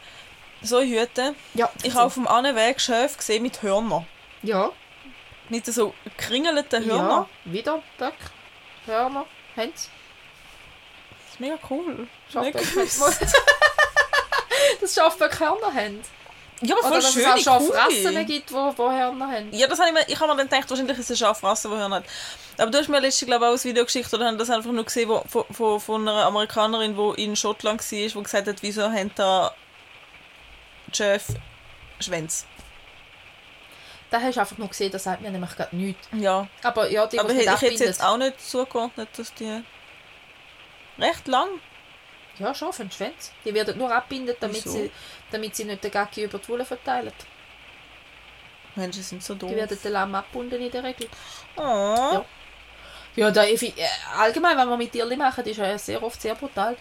[0.62, 1.36] so Hüten?
[1.56, 4.06] Ja, Ich habe auf dem anderen Weg Schöf gesehen mit Hörnern.
[4.44, 4.70] Ja,
[5.50, 7.26] Mit so gekringelten ja, Hörnern.
[7.46, 8.14] wieder, Böck,
[8.86, 9.74] Hörner, Hände.
[9.74, 12.08] Das ist mega cool.
[12.32, 12.62] Schafböck
[14.82, 16.00] Das Schafböck Hörner haben.
[16.62, 17.24] Ja, aber Oder voll dass schön.
[17.24, 19.52] es auch Schafrassen gibt, wo Hörner haben.
[19.52, 21.70] Ja, das habe ich mir, ich habe mir dann gedacht, wahrscheinlich ist es eine Schafrasse,
[21.70, 22.04] die Hörner hat.
[22.58, 24.72] Aber du hast mir letztens, glaube ich, auch ein Video geschickt oder haben das einfach
[24.72, 28.58] nur gesehen, wo, von, von, von einer Amerikanerin, die in Schottland war, die gesagt hat,
[28.62, 29.52] wieso haben da
[30.94, 31.26] Chef
[32.00, 32.46] Schwänze.
[34.12, 36.08] Da hast du einfach nur gesehen, das sagt mir nämlich gerade nichts.
[36.12, 39.64] Ja, Aber ja, die, aber ich, hätte jetzt auch nicht zugeordnet, dass die
[41.00, 41.48] recht lang.
[42.38, 43.32] Ja, schon, für den Schwänz.
[43.46, 44.72] Die werden nur abbinden, damit Wieso?
[44.72, 44.92] sie,
[45.32, 47.14] damit sie nicht den Gacki über die Wolle verteilen.
[48.76, 49.50] Menschen sind so doof.
[49.50, 51.08] Die werden den Lamm abbunden in der Regel.
[51.58, 51.62] Oh.
[51.62, 52.26] Ja.
[53.16, 53.74] Ja, da, ich, äh,
[54.18, 56.78] allgemein, wenn wir mit Tierli machen, ist ja sehr oft sehr brutal.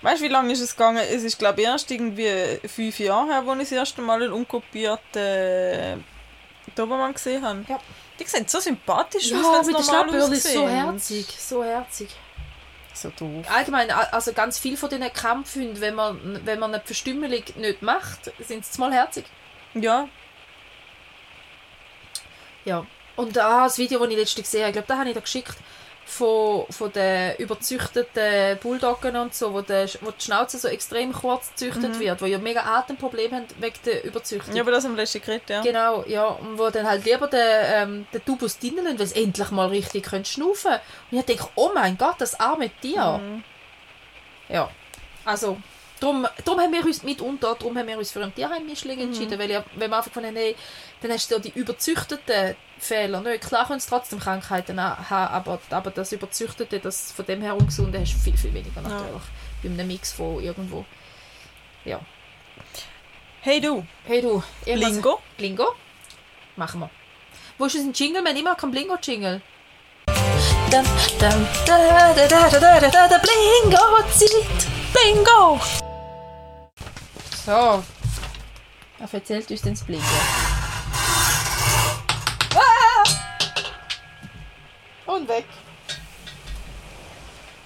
[0.00, 1.02] Weißt du, wie lange ist es gegangen?
[1.10, 4.32] Es ist, glaube ich, erst irgendwie fünf Jahre her, als ich das erste Mal einen
[4.32, 5.96] unkopierten äh,
[6.76, 7.64] Dobermann gesehen habe.
[7.68, 7.80] Ja.
[8.18, 12.08] Die sehen so sympathisch Ja, aus, wenn mit Schnapphörnchen ist so herzig, so herzig.
[13.02, 13.46] So doof.
[13.48, 18.32] Allgemein, also ganz viel von diesen Kampfhunden, wenn man, wenn man eine Verstümmelung nicht macht,
[18.40, 19.24] sind sie mal herzig.
[19.74, 20.08] Ja,
[22.64, 22.86] Ja.
[23.16, 25.20] Und ah, das Video, das ich letztens gesehen habe, ich glaube, da habe ich dir
[25.20, 25.56] geschickt,
[26.08, 31.50] von, von den überzüchteten Bulldoggen und so, wo, der, wo die Schnauze so extrem kurz
[31.50, 34.50] gezüchtet wird, wo ja mega Atemprobleme haben wegen der Überzüchtung.
[34.50, 34.56] Mhm.
[34.56, 35.60] ja, aber das haben wir letztens geredet, ja.
[35.60, 36.24] Genau, ja.
[36.24, 39.68] Und wo dann halt lieber den, ähm, den Tubus drinnen lassen, weil sie endlich mal
[39.68, 40.72] richtig können schnaufen
[41.10, 43.18] Und ich denke, oh mein Gott, das arme Tier.
[43.18, 43.44] Mhm.
[44.48, 44.70] Ja.
[45.26, 45.58] Also,
[46.00, 49.50] darum, darum haben wir uns mitunter, darum haben wir uns für ein Tierheimmischling entschieden, weil
[49.50, 50.56] ja, wenn wir einfach von hey,
[51.00, 53.20] dann hast du ja die überzüchteten Fehler.
[53.20, 53.44] Nicht?
[53.46, 57.56] Klar können sie trotzdem Krankheiten ha- haben, aber, aber das Überzüchtete, das von dem her
[57.56, 59.22] Ungesunde, hast du viel, viel weniger natürlich.
[59.62, 60.84] Bei einem Mix von irgendwo.
[61.84, 62.00] Ja.
[63.40, 65.20] Hey du, Hey du, irgendwas- Blingo?
[65.36, 65.66] Blingo?
[66.56, 66.90] Machen wir.
[67.56, 68.22] Wo ist unser Jingle?
[68.22, 69.40] Wir haben immer keinen Blingo-Jingle.
[70.70, 70.84] Dum,
[71.18, 72.48] dum, da, da,
[77.48, 77.82] So.
[78.98, 80.06] Wer erzählt uns denn das Blinken?
[82.54, 83.04] Ah!
[85.06, 85.46] Und weg.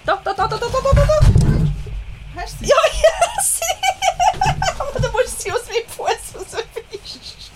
[0.05, 1.19] Da, da, da, da, da, da, da, da.
[2.37, 3.59] Hast du Ja, ja, sie.
[4.79, 7.51] Aber du musst sie aus meinem Fuß rausfischen.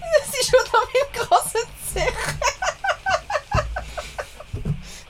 [0.00, 2.12] Das ist schon an meinem grossen Zeh.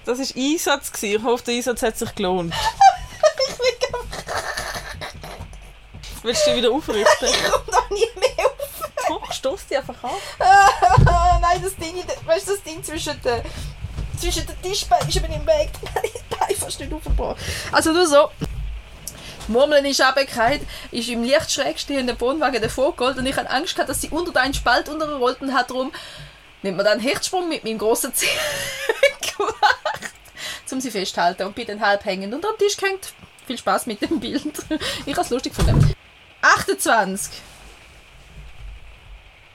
[0.05, 1.03] Das war Einsatz.
[1.03, 2.53] Ich hoffe, der Einsatz hat sich gelohnt.
[3.49, 3.83] Ich will
[6.23, 7.29] Willst du dich wieder aufrichten?
[7.29, 8.91] Ich komme da nie mehr auf.
[9.09, 10.11] Doch, stoß dich einfach an.
[11.41, 13.43] Nein, das Ding, weißt du, das Ding zwischen den,
[14.19, 15.71] zwischen den Tischbeinen ist über den Weg.
[15.95, 17.37] Nein, die Beine fast nicht aufgebracht.
[17.73, 18.31] Also nur so.
[19.49, 23.75] Murmeln ist runtergefallen, ist im leicht schräg stehenden Wohnwagen davor geholt und ich hatte Angst,
[23.75, 25.93] gehabt, dass sie unter einen Spalt unterrollt und hat darum
[26.63, 28.29] nimmt man dann einen Hechtsprung mit meinem grossen Zeh
[29.37, 30.13] gemacht,
[30.71, 33.13] um sie festzuhalten und bin dann halb hängend unter dem Tisch gehängt.
[33.49, 34.45] Viel Spaß mit dem Bild.
[35.05, 35.93] Ich habe es lustig gefunden.
[36.57, 37.33] 28.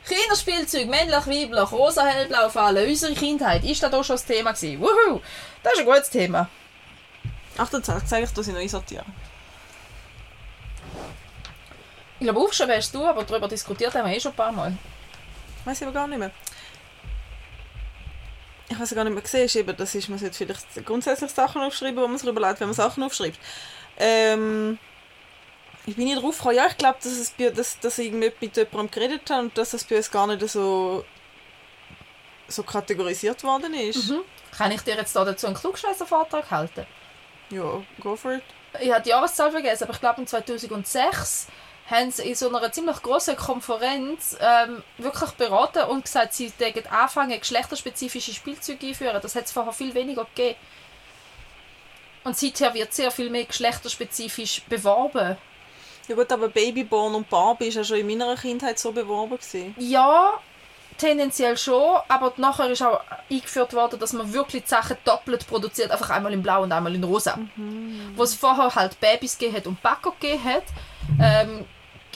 [0.08, 3.64] Kinderspielzeug, männlich, weiblich, rosa, hellblau, Fallen, unsere Kindheit.
[3.64, 4.80] Ist das auch schon das Thema gewesen?
[4.80, 5.20] Wuhu!
[5.64, 6.50] Das ist ein gutes Thema.
[7.58, 9.06] 28, sag ich, dass ich noch einsortieren.
[12.20, 14.76] Ich glaube, aufgeschrieben hast du, aber darüber diskutiert haben wir eh schon ein paar Mal.
[15.66, 16.32] Weiß ich aber gar nicht mehr.
[18.70, 21.62] Ich weiß gar nicht mehr gesehen, ist eben, das ist, man sollte vielleicht grundsätzlich Sachen
[21.62, 23.40] aufschreiben, wo man sich überlegt, wenn man Sachen aufschreibt.
[23.98, 24.78] Ähm,
[25.88, 26.44] ich bin nicht drauf.
[26.54, 29.58] Ja, ich glaube, dass, es bei- dass, dass ich irgendwie mit jemandem geredet habe und
[29.58, 31.04] dass das bei uns gar nicht so,
[32.48, 34.10] so kategorisiert worden ist.
[34.10, 34.20] Mhm.
[34.56, 36.86] Kann ich dir jetzt da dazu einen Klugscheißer-Vortrag halten?
[37.50, 38.44] Ja, go for it.
[38.82, 41.48] Ich habe die Jahreszahl vergessen, aber ich glaube, im 2006
[41.90, 46.86] haben sie in so einer ziemlich großen Konferenz ähm, wirklich beraten und gesagt, sie würden
[46.88, 49.20] anfangen, geschlechterspezifische Spielzeuge einführen.
[49.22, 50.60] Das hat es vorher viel weniger gegeben.
[52.26, 55.38] Und seither wird sehr viel mehr geschlechterspezifisch beworben.
[56.08, 59.76] Ja gut, aber Babyborn und Barbie ist ja schon in meiner Kindheit so beworben gewesen.
[59.78, 60.40] Ja,
[60.98, 65.92] tendenziell schon, aber nachher ist auch eingeführt worden, dass man wirklich die Sachen doppelt produziert,
[65.92, 67.38] einfach einmal in Blau und einmal in Rosa.
[68.16, 70.64] Wo es vorher halt Babys gegeben hat und Backer gegeben hat,
[71.22, 71.66] ähm,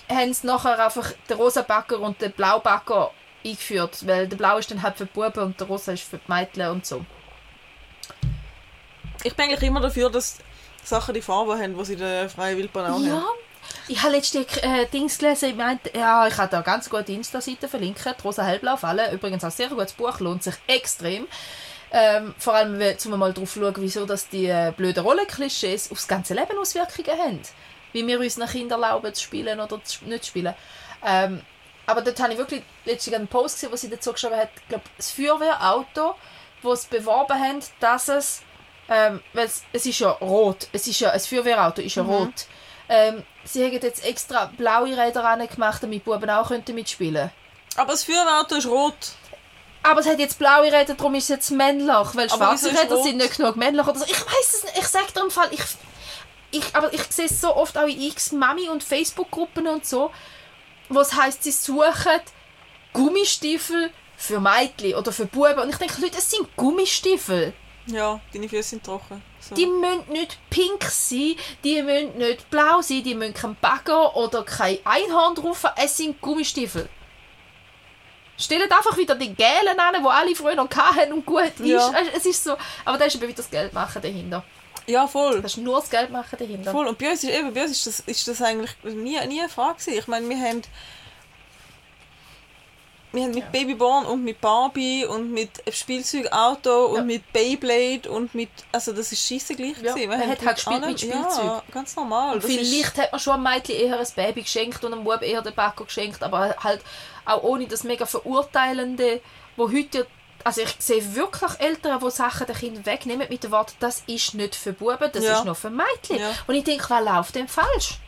[0.09, 3.11] haben sie nachher einfach den rosa Backer und den Blaubacker
[3.45, 6.17] eingeführt, weil der Blau ist dann halt für die Buben und der rosa ist für
[6.17, 7.05] die Mädchen und so.
[9.23, 10.39] Ich bin eigentlich immer dafür, dass
[10.83, 13.11] Sachen die Farbe haben, die sie in der freien Wildbahn auch Ja.
[13.17, 13.25] haben.
[13.87, 17.67] Ich habe letztens äh, Dings gelesen, ich meinte, ja, ich habe da ganz gute Insta-Seite
[17.67, 21.27] verlinkt, Rosa Hellblau Falle, übrigens ein sehr gutes Buch, lohnt sich extrem.
[21.91, 26.07] Ähm, vor allem, wenn- um mal drauf schauen, wieso dass die äh, blöden Rollenklischees aufs
[26.07, 27.41] ganze Leben Auswirkungen haben.
[27.91, 30.53] Wie wir unseren Kindern erlauben zu spielen oder zu, nicht zu spielen.
[31.05, 31.41] Ähm,
[31.85, 34.67] aber dort habe ich wirklich letztens einen Post gesehen, wo sie dazu geschrieben hat, ich
[34.69, 36.15] glaube, das Feuerwehrauto,
[36.61, 38.41] wo es beworben haben, dass es,
[38.87, 42.45] ähm, weil es, es ist ja rot, es ist ja, ein Feuerwehrauto ist ja rot.
[42.93, 47.31] Ähm, sie haben jetzt extra blaue Räder gemacht, damit die Buben auch könnten mitspielen
[47.77, 49.13] Aber das Feuerwehrauto ist rot.
[49.83, 53.05] aber es hat jetzt blaue Räder, darum ist es jetzt männlich, weil schwarze Räder rot?
[53.05, 54.05] sind nicht genug männlich oder so.
[54.05, 55.61] Ich weiß es nicht, ich sage dir im Fall, ich,
[56.51, 60.11] ich, aber ich sehe es so oft auch in x Mami- und Facebook-Gruppen und so,
[60.89, 62.19] wo es heisst, sie suchen
[62.91, 65.59] Gummistiefel für Mädchen oder für Buben.
[65.59, 67.53] Und ich denke, Leute, es sind Gummistiefel.
[67.87, 69.23] Ja, deine Füße sind trocken.
[69.41, 69.55] So.
[69.55, 74.43] Die müssen nicht pink sein, die müssen nicht blau sein, die müssen kein Bagger oder
[74.43, 75.75] kein Einhorn drauf haben.
[75.83, 76.87] Es sind Gummistiefel.
[78.37, 81.65] Stellt einfach wieder die gelben an, die alle früher noch hatten und gut ist.
[81.65, 81.91] Ja.
[82.15, 84.43] Es ist so, aber da ist eben wieder das Geld machen dahinter.
[84.87, 85.41] ja, voll.
[85.41, 86.71] Das ist nur das Geld machen dahinter.
[86.71, 86.87] Voll.
[86.87, 89.49] Und bei uns ist, eben, bei uns ist, das, ist das eigentlich nie, nie eine
[89.49, 89.99] Frage gewesen.
[89.99, 90.61] Ich meine, wir haben
[93.13, 97.03] wir haben mit Babyborn und mit Barbie und mit Spielzeugauto und Ja.
[97.03, 100.77] mit Beyblade und mit also das ist scheisse gleich Ja, man haben hat halt gespielt
[100.83, 101.43] allem- mit Spielzeug.
[101.43, 102.35] Ja, ganz normal.
[102.35, 105.41] Und vielleicht hat man schon einem Mädchen eher ein Baby geschenkt und einem Bub eher
[105.41, 106.81] den Backo geschenkt, aber halt
[107.25, 109.21] auch ohne das mega Verurteilende,
[109.57, 110.03] wo heute ja
[110.43, 114.33] also ich sehe wirklich Eltern, die Sachen den Kindern wegnehmen mit dem Wort, das ist
[114.33, 115.37] nicht für Buben, das Ja.
[115.37, 116.17] ist nur für Mädchen.
[116.17, 116.31] Ja.
[116.47, 117.99] Und ich denke, was läuft denn falsch?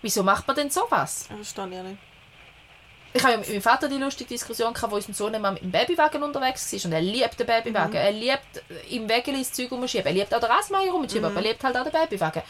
[0.00, 1.26] Wieso macht man denn sowas?
[1.28, 1.98] Das verstehe ich ja nicht.
[3.14, 5.62] Ich habe ja mit meinem Vater die lustige Diskussion gehabt, wo unser Sohn immer mit
[5.62, 7.94] dem Babywagen unterwegs war und er liebt den Babywagen.
[7.94, 10.06] Er liebt äh, im Wägeli das Zeug rumschieben.
[10.06, 12.42] Er liebt auch den Rasenmäher rumschieben, aber er liebt halt auch den Babywagen.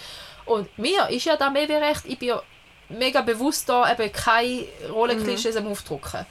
[0.44, 2.42] Und mir ist ja da mehr wie recht, ich bin ja
[2.88, 6.26] mega bewusst da, eben keine Rollenklischees am Aufdrucken.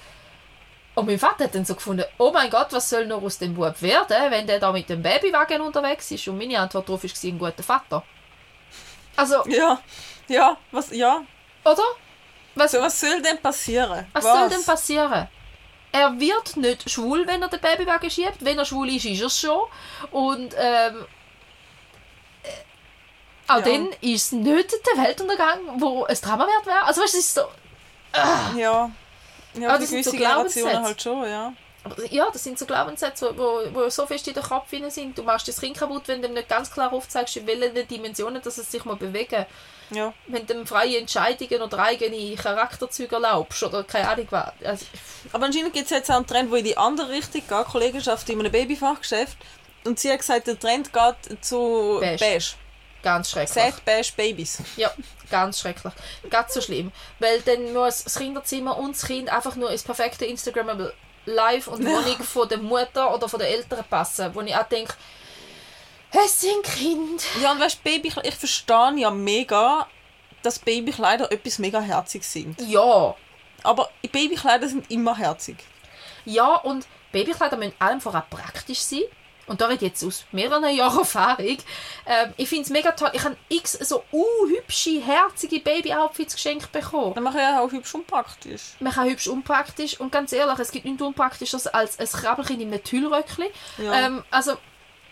[0.93, 3.55] Und mein Vater hat dann so gefunden, oh mein Gott, was soll noch aus dem
[3.55, 6.27] Bub werden, wenn der da mit dem Babywagen unterwegs ist?
[6.27, 8.03] Und meine Antwort darauf war, ein guter Vater.
[9.15, 9.79] Also, Ja,
[10.27, 11.21] ja, was, ja.
[11.63, 11.83] oder?
[12.55, 14.05] Was, was soll denn passieren?
[14.13, 15.27] was soll denn passieren?
[15.93, 18.37] Er wird nicht schwul, wenn er den Babywagen schiebt.
[18.43, 19.61] Wenn er schwul ist, ist er es schon.
[20.11, 21.05] Und ähm,
[22.43, 22.47] äh,
[23.47, 23.61] auch Ja.
[23.61, 26.83] dann ist es nicht der Weltuntergang, wo ein Drama wert wäre.
[26.83, 27.41] Also weißt du, es ist so...
[28.57, 28.89] Ja.
[29.53, 30.81] Ja, Aber für das sind so Glaubenssätze.
[30.81, 31.53] halt schon, ja.
[32.09, 35.17] Ja, das sind so Glaubenssätze, wo, wo so fest in den Kopf sind.
[35.17, 38.57] Du machst das Kind kaputt, wenn du nicht ganz klar aufzeigst, in welchen Dimensionen dass
[38.57, 39.45] es sich mal bewegen
[39.91, 40.13] Ja.
[40.27, 44.51] Wenn du freie Entscheidungen oder eigene Charakterzüge erlaubst oder keine Ahnung was.
[44.63, 44.85] Also,
[45.33, 48.29] Aber anscheinend gibt es jetzt auch einen Trend, der in die andere Richtung geht, Kollegenschaft
[48.29, 49.37] in einem Babyfachgeschäft.
[49.83, 52.19] Und sie hat gesagt, der Trend geht zu Beige.
[52.19, 52.45] beige.
[53.03, 53.73] ganz schrecklich.
[53.73, 54.59] Sad beige Babys.
[54.77, 54.91] Ja,
[55.29, 55.93] ganz schrecklich.
[56.29, 56.91] Ganz so schlimm.
[57.19, 60.93] Weil dann muss das Kinderzimmer und das Kind einfach nur ins perfekte Instagrammable
[61.25, 64.33] Live und Wohnung von der Mutter oder von den Eltern passen.
[64.33, 64.93] Wo ich auch denke,
[66.11, 67.23] es sind Kinder.
[67.41, 69.87] Ja, und weißt Baby, ich verstehe ja mega,
[70.41, 72.59] dass Babykleider etwas mega herziges sind.
[72.61, 73.15] Ja,
[73.63, 75.57] Aber Babykleider sind immer herzig.
[76.25, 79.03] Ja, und Babykleider müssen allem voran praktisch sein.
[79.47, 81.57] Und da rede ich jetzt aus mehreren Jahren Erfahrung.
[82.05, 83.09] Ähm, ich finde es mega toll.
[83.13, 87.13] Ich habe x so uh, hübsche, herzige Baby-Outfits geschenkt bekommen.
[87.15, 88.75] Dann mache ich ja auch hübsch und praktisch.
[88.79, 89.99] Man kann hübsch unpraktisch.
[89.99, 93.47] Und ganz ehrlich, es gibt nichts Unpraktisches als ein Krabbelchen in einem Tüllröckchen.
[93.77, 93.93] Ja.
[93.93, 94.53] Ähm, also,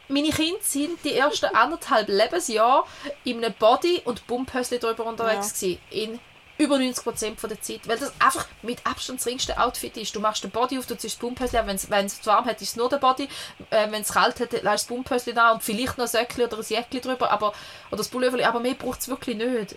[0.10, 2.86] meine Kinder sind die ersten anderthalb Lebensjahre
[3.24, 5.80] in einem Body- und Bumphösli drüber unterwegs gewesen.
[5.92, 6.20] In
[6.58, 7.88] über 90% von der Zeit.
[7.88, 10.14] Weil das einfach mit Abstand das ringste Outfit ist.
[10.14, 11.68] Du machst den Body auf, du ziehst das Bumphösli an.
[11.68, 13.30] Wenn es warm hat, ist es nur der Body.
[13.70, 16.44] Äh, Wenn es kalt hat, lässt du das Bumphösli da und vielleicht noch ein Söckli
[16.44, 17.32] oder ein Jäckli drüber.
[17.32, 17.54] Aber,
[17.88, 18.46] oder das Pullover.
[18.46, 19.76] Aber mehr braucht es wirklich nicht.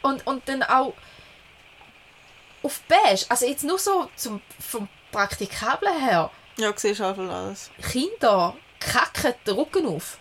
[0.00, 0.94] Und, und dann auch
[2.62, 3.26] auf beige.
[3.28, 6.30] Also jetzt nur so zum, vom Praktikablen her.
[6.56, 7.70] Ja, siehst halt alles.
[7.92, 10.18] Kinder kacken den Rücken auf.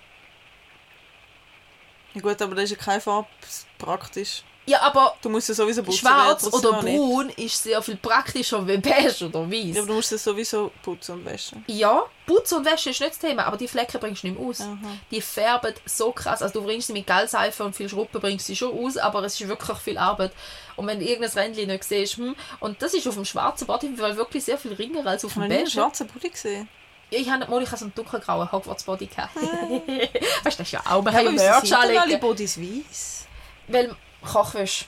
[2.14, 3.28] Ja gut, aber das ist ja keine Farbe
[3.78, 4.44] praktisch.
[4.70, 6.00] Ja, aber Du musst ja sowieso putzen.
[6.00, 6.98] schwarz oder auch nicht.
[6.98, 9.78] braun ist sehr viel praktischer wie beige oder Ja, weiß.
[9.78, 11.64] aber du musst es sowieso putzen und waschen.
[11.68, 14.46] Ja, Putzen und Wäsche ist nicht das Thema, aber die Flecken bringst du nicht mehr
[14.50, 14.60] aus.
[14.60, 14.78] Aha.
[15.10, 16.42] Die färben so krass.
[16.42, 19.40] Also du bringst sie mit Gelseife und viel Schruppen bringst sie schon aus, aber es
[19.40, 20.34] ist wirklich viel Arbeit.
[20.76, 23.98] Und wenn du irgendein Rändchen nicht siehst, hm, und das ist auf dem schwarzen Body
[23.98, 25.72] wirklich sehr viel ringer als auf Ich habe dem noch nie einen beige.
[25.72, 26.68] schwarzen Pulli gesehen.
[27.10, 29.36] Ja, ich habe mal ich habe so einen dunkelgrauen Hogwarts-Body gehabt.
[29.38, 32.18] weißt du, das ist ja auch, wir Ja, ja Merch sind alle.
[32.18, 33.26] Bodys weiss?
[33.68, 34.86] Weil Kochwäsche.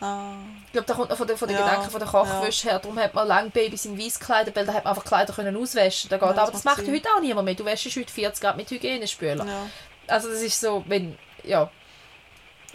[0.00, 0.32] Ah.
[0.66, 2.78] Ich glaube, da kommt noch von den, von den Ja, Gedanken von der Kochwäsche her.
[2.80, 5.56] Darum hat man lange Babys in weiß gekleidet, weil da hat man einfach Kleider können
[5.56, 6.20] auswaschen geht.
[6.20, 6.92] Ja, das Aber das macht Sinn.
[6.94, 7.54] heute auch niemand mehr.
[7.54, 9.46] Du wäschst heute 40 Grad mit Hygienespüler.
[9.46, 9.66] Ja.
[10.08, 11.70] Also das ist so, wenn, ja.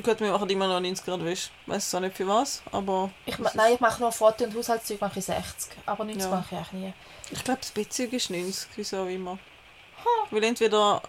[0.01, 1.49] Gut, wir machen immer noch 90 Grad Wäsche.
[1.65, 5.01] Ich weiß zwar nicht für was, aber Ich, nein, ich mache nur Foto- und Haushaltszeug
[5.01, 5.71] mache ich 60.
[5.85, 6.29] Aber 90 Ja.
[6.29, 6.93] mache ich eigentlich nie.
[7.31, 9.37] Ich glaube, das Bettzeug ist 90, wieso auch immer.
[10.31, 11.01] Weil entweder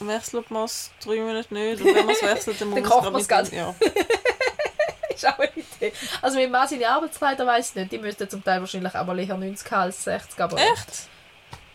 [0.00, 3.28] wechselt man es drei Monate nicht, und wenn man es wechselt, dann muss man mit-
[3.28, 3.50] ganz.
[3.50, 3.74] Ja.
[5.14, 5.92] ist auch eine Idee.
[6.22, 7.92] Also mit Mann seine Arbeitskleider weiss ich nicht.
[7.92, 10.40] Die müssten zum Teil wahrscheinlich auch mal eher 90 haben als 60.
[10.40, 11.08] Aber Echt?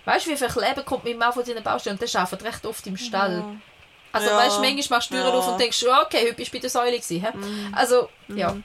[0.06, 1.98] Weißt du, wie viel Kleben kommt mit Mann von seinen Baustellen?
[2.00, 3.38] Und der arbeitet recht oft im Stall.
[3.40, 3.56] Ja.
[4.12, 4.38] Also Ja.
[4.38, 5.34] weißt du, manchmal machst du Türen Ja.
[5.34, 7.22] auf und denkst, okay, heute bist du bei der Säule gewesen.
[7.22, 7.30] hä?
[7.76, 8.50] Also, ja.
[8.52, 8.64] Und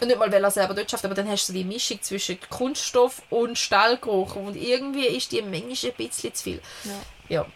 [0.00, 2.38] nicht mal, weil er selber dort schafft, aber dann hast du so die Mischung zwischen
[2.50, 6.62] Kunststoff und Stallgeruch und irgendwie ist die manchmal ein bisschen zu viel.
[6.84, 6.92] Ja.
[7.28, 7.46] Ja.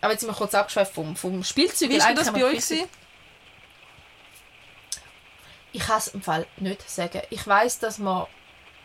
[0.00, 1.90] Aber jetzt sind wir kurz abgeschweift vom, vom Spielzeug.
[1.90, 2.52] Wie war das bei euch?
[2.52, 2.88] gewesen?
[5.72, 7.22] Ich kann es im Fall nicht sagen.
[7.30, 8.28] Ich weiß, dass wir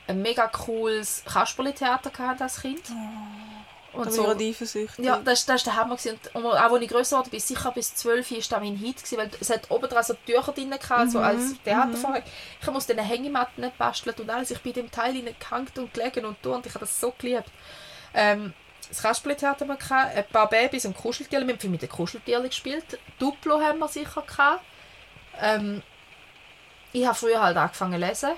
[0.07, 2.81] ein mega cooles Kasperli-Theater hatten als Kind.
[2.89, 3.54] Da
[3.95, 5.05] Und so, eifersüchtig.
[5.05, 5.95] ja, das, das war der Hammer.
[5.95, 6.19] gewesen.
[6.33, 9.17] Und, auch als ich grösser wurde, bis sicher bis 12 war das mein Hit, gewesen,
[9.17, 12.23] weil es hat oben dran so Tücher drin gehabt, so als Theatervorhang.
[12.61, 14.51] Ich musste den Hängematten basteln und alles.
[14.51, 17.13] Ich bin in dem Teil gehängt und gelegen und durch und ich habe das so
[17.17, 17.49] geliebt.
[18.13, 18.53] Ähm,
[18.89, 21.45] das Kasperli-Theater haben wir gehabt, ein paar Babys und Kuscheltiere.
[21.45, 22.99] Wir haben viel mit den Kuscheltieren gespielt.
[23.19, 24.63] Duplo haben wir sicher gehabt.
[25.41, 25.81] Ähm,
[26.93, 28.31] ich habe früher halt angefangen zu lesen.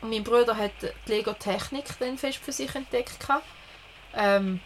[0.00, 3.20] Und mein Bruder hat die Lego-Technik dann fest für sich entdeckt.
[3.20, 3.44] gehabt.
[4.14, 4.60] Ähm,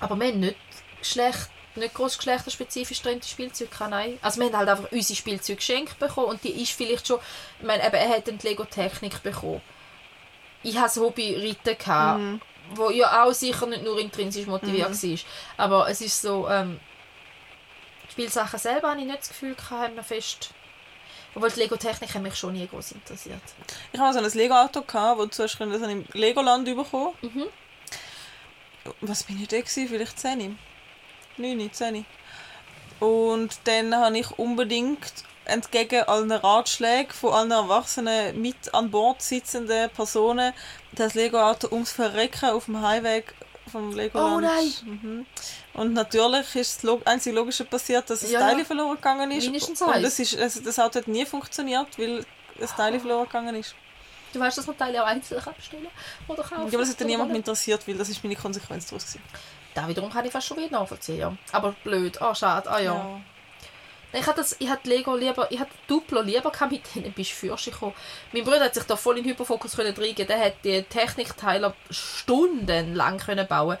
[0.00, 0.56] aber wir haben nicht,
[0.98, 4.18] Geschlecht, nicht gross geschlechterspezifisch drin Spielzeug gehabt, nein.
[4.22, 7.18] Also wir haben halt einfach unsere Spielzeug geschenkt bekommen und die ist vielleicht schon,
[7.60, 9.62] ich meine, eben, er hat dann die Lego-Technik bekommen.
[10.62, 12.40] Ich hatte das Hobby Reiten, gehabt, Mhm.
[12.74, 15.18] wo ja auch sicher nicht nur intrinsisch motiviert war.
[15.56, 16.78] Aber es ist so, ähm,
[18.10, 20.50] Spielsachen selber habe ich nicht das Gefühl gehabt, haben wir fest...
[21.34, 23.40] Obwohl die Lego-Technik mich schon nie groß interessiert.
[23.90, 27.14] Ich hatte so ein Lego-Auto, du zuerst das habe ich im Legoland bekommen.
[27.22, 27.46] Mhm.
[29.00, 29.58] Was bin ich da?
[29.58, 29.88] Gewesen?
[29.88, 30.58] Vielleicht 10?
[31.36, 32.04] 9, 10.
[33.00, 35.12] Und dann habe ich unbedingt
[35.44, 40.52] entgegen allen Ratschlägen von allen Erwachsenen mit an Bord sitzenden Personen
[40.92, 43.24] das Lego-Auto ums Verrecken auf dem Highway
[43.70, 44.36] vom Legoland.
[44.36, 44.72] Oh nein.
[44.84, 45.26] Mhm.
[45.74, 48.40] Und natürlich ist das Log einzige Logische passiert, dass das Ja.
[48.40, 49.44] Teil verloren gegangen ist.
[49.44, 52.24] Mindestens Und das, ist, also das Auto hat nie funktioniert, weil
[52.58, 53.74] das Teil verloren gegangen ist.
[54.32, 55.88] Du weißt, dass man Teile auch einzeln bestellen
[56.28, 57.36] oder kaufen Ja, aber das hat dann oder niemand holen.
[57.36, 59.04] interessiert, weil das ist meine Konsequenz daraus.
[59.06, 59.22] gewesen.
[59.74, 61.18] Da wiederum kann ich fast schon wieder nachvollziehen.
[61.18, 61.36] Ja.
[61.52, 62.20] Aber blöd.
[62.20, 62.70] Ah, schade.
[62.70, 62.94] Ah ja.
[62.94, 63.20] Ja.
[64.14, 67.32] Ich hatte das, ich hatte Lego lieber, ich hatte Duplo lieber gehabt, mit denen bist
[67.42, 67.94] du gekommen.
[68.32, 70.26] Mein Bruder hat sich da voll in Hyperfokus können reingeben.
[70.26, 73.78] Der hat die Technikteile stundenlang können bauen.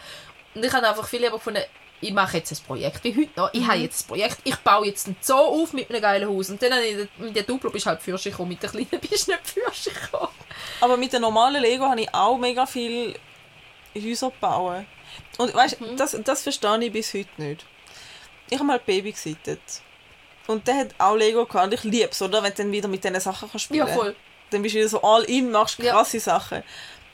[0.54, 1.62] Und ich habe einfach viel lieber gefunden,
[2.02, 3.50] ich mache jetzt ein Projekt wie heute noch.
[3.54, 6.50] Ich habe jetzt ein Projekt, ich baue jetzt einen Zoo auf mit einem geilen Haus.
[6.50, 8.88] Und dann habe ich, mit der Duplo bist du halt fürst gekommen, mit der kleinen
[9.00, 10.28] bist du nicht fürst gekommen.
[10.80, 13.14] Aber mit dem normalen Lego habe ich auch mega viel
[13.96, 14.84] Häuser gebaut.
[15.38, 15.96] Und weißt Mhm.
[15.96, 17.64] das, das verstehe ich bis heute nicht.
[18.50, 19.60] Ich habe mal ein Baby gesittet.
[20.46, 21.66] Und der hat auch Lego gehabt.
[21.66, 22.42] Und ich liebe es, oder?
[22.42, 24.16] Wenn du dann wieder mit diesen Sachen kannst spielen Ja, voll.
[24.50, 25.92] Dann bist du wieder so all in, machst Ja.
[25.92, 26.62] krasse Sachen.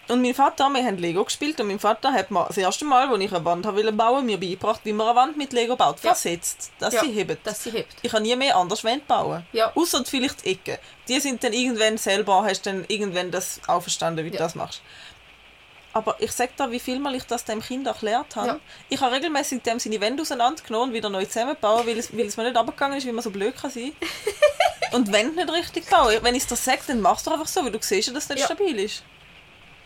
[0.09, 3.09] Und mein Vater, wir haben Lego gespielt und mein Vater hat mir das erste Mal,
[3.09, 5.97] als ich eine Wand habe bauen mir beigebracht, wie man eine Wand mit Lego baut.
[6.03, 6.15] Ja.
[6.15, 7.47] Versetzt, dass Ja, sie hebt.
[7.47, 7.95] Dass sie hebt.
[8.01, 9.47] Ich kann nie mehr anders Wände bauen.
[9.53, 9.71] Ja.
[9.75, 10.79] Außer vielleicht die Ecken.
[11.09, 14.45] Die sind dann irgendwann selber, hast dann irgendwann das auch verstanden, wie du Ja.
[14.45, 14.81] das machst.
[15.93, 18.49] Aber ich sag dir, wie viel mal ich das dem Kind erklärt habe.
[18.49, 18.61] Ja.
[18.89, 22.37] Ich habe regelmäßig dem seine Wände auseinandergenommen und wieder neu zusammengebaut, weil es, weil es
[22.37, 23.93] mir nicht abgegangen ist, wie man so blöd kann sein.
[24.93, 26.19] und wenn nicht richtig bauen.
[26.23, 28.29] Wenn ich es dir sage, dann machst du einfach so, weil du siehst dass es
[28.31, 29.03] nicht stabil ist.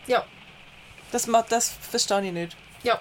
[0.07, 0.25] Ja.
[1.11, 2.57] Das, das verstehe ich nicht.
[2.83, 2.99] Ja.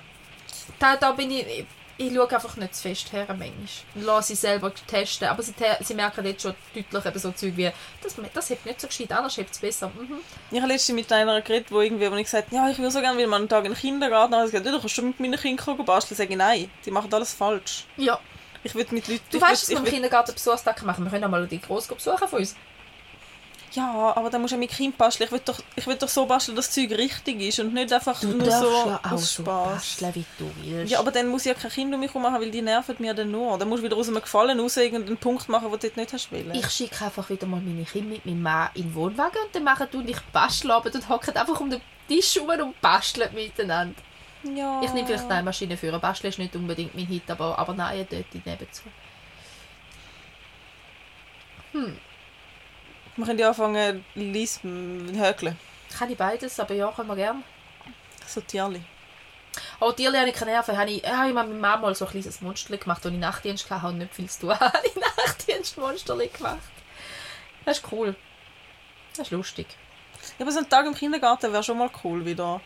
[0.78, 3.52] Da, da bin ich, ich, ich schaue einfach nicht zu fest her, manchmal.
[3.94, 5.28] Und lasse sie selber testen.
[5.28, 7.70] Aber sie, te- sie merken jetzt schon deutlich eben so Zeug wie,
[8.02, 9.88] das, das hebt nicht so gescheit, anders hebt es besser.
[9.88, 10.18] Mhm.
[10.50, 12.90] Ich habe letztens mit einer geredet, wo irgendwie, wo ich gesagt habe, ja, ich würde
[12.90, 14.34] so gerne wieder mal einen Tag in den Kindergarten.
[14.34, 16.16] Und sie gesagt, ja, du kannst schon mit meinen Kindern gehen basteln.
[16.16, 17.84] Sage ich, nein, die machen alles falsch.
[17.96, 18.18] Ja.
[18.64, 19.24] Ich will mit Leuten...
[19.30, 21.04] Du ich weißt, dass wir im ich Kindergarten Besuchstag machen.
[21.04, 22.54] Wir können auch mal die Großgruppe besuchen von uns.
[23.74, 25.26] Ja, aber dann musst du ja mit Kind basteln.
[25.26, 27.92] Ich will doch, ich will doch so basteln, dass das Zeug richtig ist und nicht
[27.92, 29.44] einfach nur so aus Spaß.
[29.44, 30.92] basteln, wie du willst.
[30.92, 32.96] Ja, aber dann muss ich ja kein Kind um mich herum haben, weil die nerven
[32.98, 33.56] mir dann nur.
[33.56, 36.12] Dann musst du wieder aus einem Gefallen raus irgendeinen Punkt machen, den du dort nicht
[36.12, 36.54] hast wollen.
[36.54, 39.64] ich schicke einfach wieder mal meine Kinder mit meinem Mann in den Wohnwagen und dann
[39.64, 44.00] machen du und ich Bastelabend und hocken einfach um den Tisch rum und basteln miteinander.
[44.42, 44.82] ja.
[44.82, 45.98] Ich nehme vielleicht eine Maschine für.
[45.98, 48.82] Basteln ist nicht unbedingt mein Hit, aber, aber nein, dort nebenzu.
[53.16, 55.58] Wir können ja anfangen, Lies hökeln.
[55.98, 57.42] Kann ich beides, aber ja, können wir gerne.
[58.26, 58.82] So Tierli.
[59.80, 60.78] Oh, Tierli habe ich keine Nerven.
[60.78, 63.20] Habe ich, habe ich mit meiner Mama mal so ein kleines Monster gemacht, als ich
[63.20, 64.78] Nachtdienst hatte und nicht viel zu tun habe.
[64.84, 66.58] ich Nachtdienstmonster gemacht.
[67.66, 68.16] Das ist cool.
[69.16, 69.66] Das ist lustig.
[70.38, 72.60] Ja, aber so ein Tag im Kindergarten wäre schon mal cool wieder.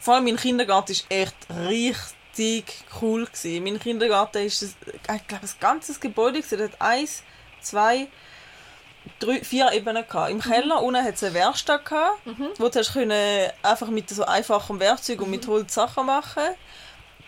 [0.00, 1.36] Vor allem mein Kindergarten ist echt
[1.68, 2.64] richtig
[3.00, 3.62] cool gewesen.
[3.62, 4.74] Mein Kindergarten ist, ein-
[5.16, 6.62] ich glaube, ein ganzes Gebäude gewesen.
[6.64, 7.22] Hat eins,
[7.60, 8.08] zwei,
[9.18, 10.30] drei, vier Ebenen gehabt.
[10.30, 12.18] Im Keller unten hat es eine Werkstatt gehabt,
[12.58, 16.42] wo du können einfach mit so einfachem Werkzeug und mit Holz Sachen machen.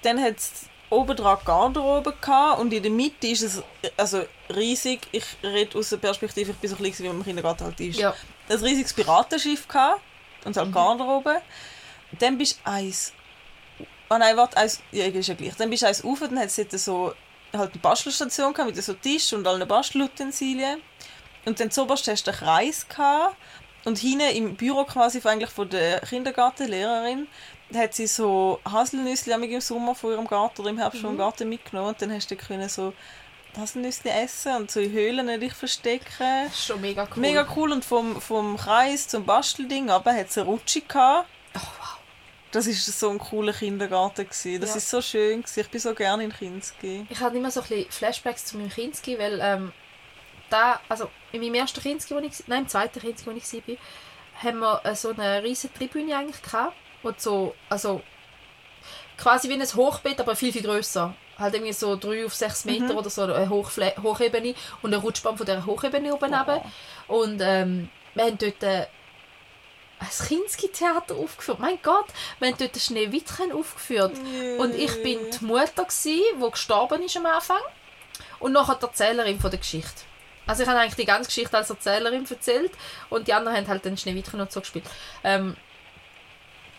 [0.02, 0.52] Dann hat es
[0.90, 3.62] oben dran Garderobe gehabt und in der Mitte ist es
[3.96, 4.24] also
[4.54, 5.00] riesig.
[5.12, 7.98] Ich rede aus der Perspektive, ich bin so klein wie man im Kindergarten halt ist
[7.98, 8.14] Ja.
[8.48, 10.00] ein riesiges Piratenschiff gehabt
[10.44, 11.42] und halt Garderobe.
[12.18, 13.12] Dann bist du eins.
[14.08, 14.80] Ah nein, warte, eins.
[14.92, 15.56] Ja, ist ja gleich.
[15.56, 17.12] Dann bist du eins rauf, dann hat es so
[17.52, 20.80] halt eine Bastelstation gehabt mit so Tisch und allen Bastelutensilien.
[21.47, 23.36] Und dann zuoberst hast du einen Kreis gehabt.
[23.84, 27.28] Und hinten im Büro quasi eigentlich von der Kindergartenlehrerin
[27.74, 31.90] hat sie so Haselnüsse im Sommer von ihrem Garten oder im Herbst vom Garten mitgenommen.
[31.90, 32.92] Und dann hast du können so
[33.57, 36.05] Haselnüsse essen und so in Höhlen dich verstecken.
[36.47, 37.20] Das ist schon mega cool.
[37.20, 41.28] Mega cool und vom, vom Kreis zum Bastelding aber hat es eine Rutsche gehabt.
[41.55, 41.97] Oh, wow.
[42.51, 44.24] Das war so ein cooler Kindergarten.
[44.28, 44.61] Gewesen.
[44.61, 44.76] Das Ja.
[44.76, 45.42] ist so schön.
[45.42, 45.61] Gewesen.
[45.61, 47.07] Ich bin so gerne in Kinski.
[47.09, 49.72] Ich hatte immer so ein bisschen Flashbacks zu meinem Kinski, weil ähm,
[50.51, 53.76] da, also in meinem ersten Kinski, wo ich, nein, im zweiten Kinski, wo ich war,
[54.42, 58.03] haben wir äh, so eine riesige Tribüne eigentlich gehabt, und so, also
[59.16, 61.14] quasi wie ein Hochbett, aber viel, viel grösser.
[61.38, 65.36] Halt irgendwie so drei auf sechs Meter oder so eine Hochfle Hochebene und eine Rutschbahn
[65.36, 66.64] von dieser Hochebene oben runter.
[67.09, 68.86] Und ähm, wir haben dort äh,
[69.99, 71.59] ein Kinski-Theater aufgeführt.
[71.59, 72.07] Mein Gott,
[72.38, 74.16] wir haben dort ein Schneewittchen aufgeführt.
[74.59, 77.61] Und ich bin die Mutter, gsi, die gestorben ist am Anfang.
[78.38, 80.03] Und nachher die Erzählerin von der Geschichte.
[80.47, 82.72] Also ich habe eigentlich die ganze Geschichte als Erzählerin erzählt
[83.11, 84.84] und die anderen haben halt den Schneewittchen und so gespielt.
[85.24, 85.57] Ähm,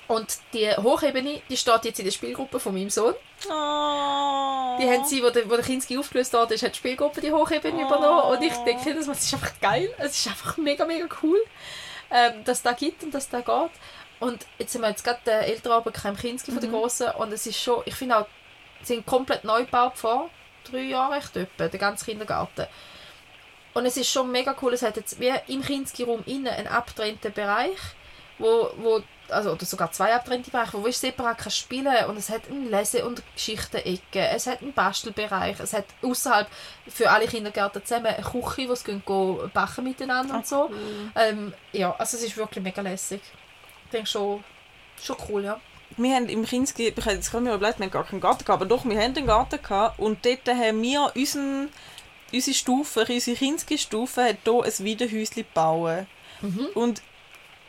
[0.08, 3.14] und die Hochebene, die steht jetzt in der Spielgruppe von meinem Sohn.
[3.46, 4.78] Oh.
[4.80, 7.82] Die haben sie, wo der, wo der Kinski aufgelöst ist, hat die Spielgruppe die Hochebene
[7.82, 8.32] übernommen.
[8.32, 9.94] Und ich denke, das ist einfach geil.
[9.98, 11.38] Es ist einfach mega, mega cool,
[12.10, 13.72] ähm, dass es da gibt und dass es da geht.
[14.20, 17.46] Und jetzt sind wir jetzt gerade der Elternabend im Kinski von der Grossen und es
[17.46, 18.28] ist schon, ich finde auch,
[18.82, 20.30] sie sind komplett neu gebaut vor
[20.64, 22.68] drei Jahren echt etwa, der ganze Kindergarten.
[23.78, 27.32] Und es ist schon mega cool, es hat jetzt wie im Kinski-Raum innen einen abgetrennten
[27.32, 27.78] Bereich,
[28.40, 32.32] wo, wo also oder sogar zwei abgetrennte Bereiche, wo du separat kannst spielen und es
[32.32, 36.48] hat eine Lese- und Geschichten-Ecke, es hat einen Bastelbereich, es hat außerhalb
[36.88, 40.72] für alle Kindergärten zusammen eine Küche, wo sie gehen, gehen backen miteinander und so.
[41.16, 43.22] Ähm, ja, also es ist wirklich mega lässig.
[43.86, 44.44] Ich denke schon,
[45.00, 45.62] schon cool, ja.
[45.98, 48.44] Wir haben im Kinski, ich habe jetzt gerade mir überlegt, wir haben gar keinen Garten
[48.44, 51.70] gehabt, aber doch, wir haben einen Garten gehabt und dort haben wir unseren,
[52.34, 56.06] unsere Stufe, unsere Kinski-Stufe hat hier ein Wiederhäuschen gebaut.
[56.76, 57.02] Und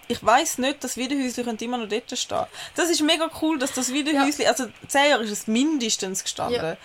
[0.08, 2.44] ich weiß nicht, das Wiederhäuschen immer noch dort stehen.
[2.74, 6.76] Das ist mega cool, dass das Wiederhäuschen, also zehn Jahre ist es mindestens gestanden, Ja.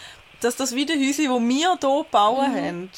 [0.42, 2.12] dass das Wiederhäuschen, das wir hier gebaut
[2.42, 2.90] haben,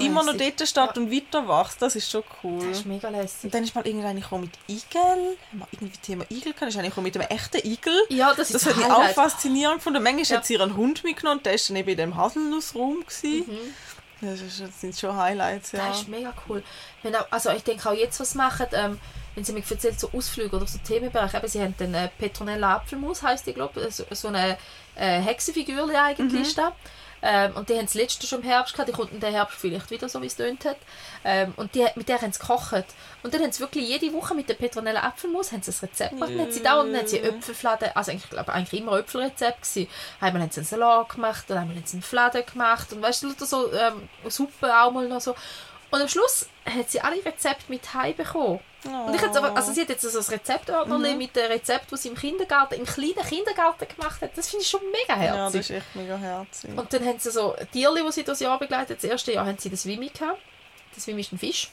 [0.00, 2.68] Immer noch dort steht und weiter wächst, das ist schon cool.
[2.68, 3.44] Das ist mega lässig.
[3.44, 5.00] Und dann ist mal irgendeiner gekommen mit Igel.
[5.00, 6.68] Haben wir irgendwie Thema Igel gehabt?
[6.70, 7.94] Ist einer gekommen mit einem echten Igel.
[8.10, 10.02] Ja, das ist Das hat mich auch faszinierend gefunden.
[10.02, 10.36] Manchmal Ja.
[10.36, 12.98] hat sie ihren Hund mitgenommen und der war dann eben in dem Haselnussraum.
[13.22, 13.44] Mhm.
[14.20, 15.88] Das, ist, das sind schon Highlights, ja.
[15.88, 16.62] Das ist mega cool.
[17.02, 19.00] Wenn auch, also ich denke auch jetzt, was sie machen, ähm,
[19.34, 22.76] wenn sie mir erzählt, so Ausflüge oder so Themenbereiche, eben, sie haben den äh, Petronella
[22.76, 24.58] Apfelmus, heisst die, glaube ich, so, so eine
[24.94, 26.42] äh, Hexenfigur eigentlich Mhm.
[26.42, 26.72] ist da.
[27.22, 29.56] Ähm, und die haben es letztes schon im Herbst gehabt, die kommt in den Herbst
[29.58, 30.76] vielleicht wieder, so wie es tönt hat.
[31.24, 32.84] Ähm, und die, mit der haben sie gekocht.
[33.22, 36.10] Und dann haben sie wirklich jede Woche mit der Petronella Apfelmus haben sie ein Rezept
[36.10, 36.30] gemacht.
[36.30, 39.88] Dann haben sie dauernd dann haben sie Äpfelfladen, also eigentlich, glaube eigentlich immer Äpfelrezept gewesen.
[40.20, 43.22] Einmal haben sie einen Salat gemacht, und einmal haben sie einen Fladen gemacht und weißt
[43.22, 45.34] du, so ähm, Suppe auch mal noch so.
[45.90, 48.60] Und am Schluss hat sie alle Rezepte mit heim bekommen.
[48.84, 51.18] Und ich hätte aber, also sie hat jetzt so ein Rezeptordner Mhm.
[51.18, 54.36] mit dem Rezept, das sie im Kindergarten, im kleinen Kindergarten gemacht hat.
[54.36, 55.60] Das finde ich schon mega ja, das herzig.
[55.60, 56.70] ist echt mega herzig.
[56.76, 58.98] und dann haben sie so Tierli, die sie das Jahr begleitet.
[58.98, 60.40] Das erste Jahr haben sie das Wimmi gehabt.
[60.94, 61.70] Das Wimmi ist ein Fisch.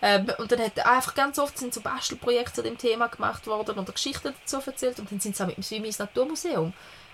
[0.00, 3.76] Ähm, und dann hat einfach ganz oft sind so Bastelprojekte zu dem Thema gemacht worden
[3.76, 5.00] und Geschichten dazu erzählt.
[5.00, 6.72] Und dann sind sie auch mit dem Swimmi ins Naturmuseum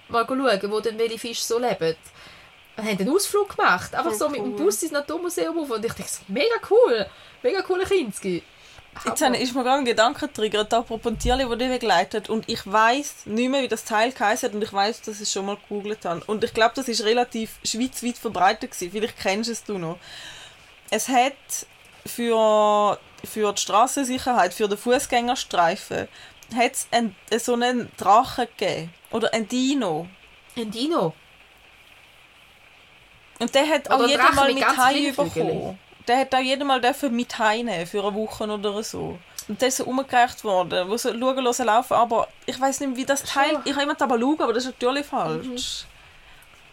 [0.09, 1.97] mal schauen, wo denn welche Fische so leben.
[2.77, 3.95] Und haben einen Ausflug gemacht.
[3.95, 4.57] Einfach Voll so mit dem.
[4.57, 5.71] Bus ins Naturmuseum auf.
[5.71, 7.07] Und ich dachte mega cool.
[7.43, 8.43] Mega coole Kinski.
[9.05, 12.29] Jetzt habe- ist mir gerade ein Gedanke getriggert, apropos Tierli, das dich begleitet.
[12.31, 14.55] Und ich weiß nicht mehr, wie das Teil hat.
[14.55, 16.23] Und ich weiß, dass ich es schon mal gegoogelt habe.
[16.27, 18.93] Und ich glaube, das ist relativ schweizweit verbreitet gewesen.
[18.93, 19.99] Vielleicht kennst du es du noch.
[20.91, 21.33] Es hat
[22.07, 26.09] für, für die Straßensicherheit, für den Fußgängerstreifen,
[26.55, 28.93] hat es einen, so einen Drachen gegeben.
[29.11, 30.07] Oder ein Dino.
[30.57, 31.15] Ein Dino.
[33.41, 35.17] Und der hat Oder auch Drache Mal mit Flügeln.
[35.17, 35.79] bekommen.
[36.07, 39.19] Der hat auch jeden Mal dürfen mit heimnehmen für eine Woche oder so.
[39.49, 41.95] Und der ist so umgereicht worden, wo so schauen, hören, laufen.
[41.95, 43.59] Aber ich weiß nicht, wie das Teil...
[43.65, 45.87] Ich habe immer aber schauen, aber das ist natürlich falsch.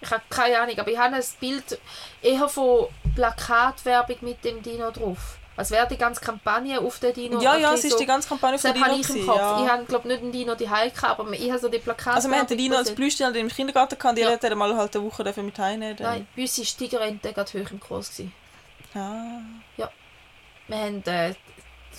[0.01, 1.79] Ich habe keine Ahnung, aber ich habe ein Bild
[2.21, 5.37] eher von Plakatwerbung mit dem Dino drauf.
[5.57, 7.39] Als wäre die ganze Kampagne auf den Dino.
[7.41, 8.97] Ja, ja, es ist so- die ganze Kampagne Das habe Dino.
[8.99, 9.37] ich im Kopf.
[9.37, 9.63] ja.
[9.63, 12.15] Ich habe, glaube nicht einen Dino die gehabt, aber ich habe so die Plakate.
[12.15, 14.31] Also wir haben den Dino als Plüschtier im Kindergarten gehabt, die Ja.
[14.31, 15.97] hat er mal halt eine Woche dafür mit heimnehmen.
[15.99, 18.09] Nein, bei uns war die Tigerente gerade hoch im Kurs.
[18.09, 18.33] Gewesen.
[18.93, 19.39] Ah.
[20.67, 21.33] Wir, haben, äh,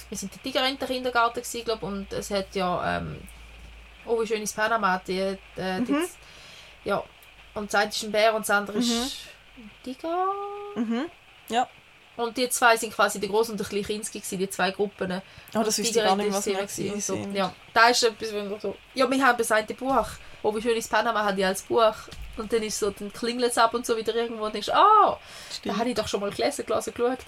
[0.09, 3.20] wir sind der Tigerente Kindergarten gewesen, glaub, und es hat ja ähm,
[4.07, 6.05] oh wie schön ist Panama die, äh, die, Mhm.
[6.84, 7.03] ja
[7.55, 8.90] und das eine ist ein Bär und das andere ist
[9.59, 10.26] ein Tiger
[10.76, 11.05] Mhm.
[11.51, 11.68] Ja.
[12.16, 15.20] und die zwei sind quasi der große und der kleine Kinski gewesen, die zwei Gruppen
[15.55, 17.03] Oh, das wüsste ich gar nicht, was wir sind.
[17.03, 17.14] so.
[17.34, 20.07] ja da ist etwas wo ich so ja wir haben das eine Buch
[20.43, 21.95] oh wie schön ist Panama hat ich als Buch
[22.36, 24.84] und dann ist so dann klingelt es ab und so wieder irgendwo und denkst ah
[25.11, 25.18] da
[25.55, 25.78] Stimmt.
[25.78, 27.18] habe ich doch schon mal gelesen gelesen geschaut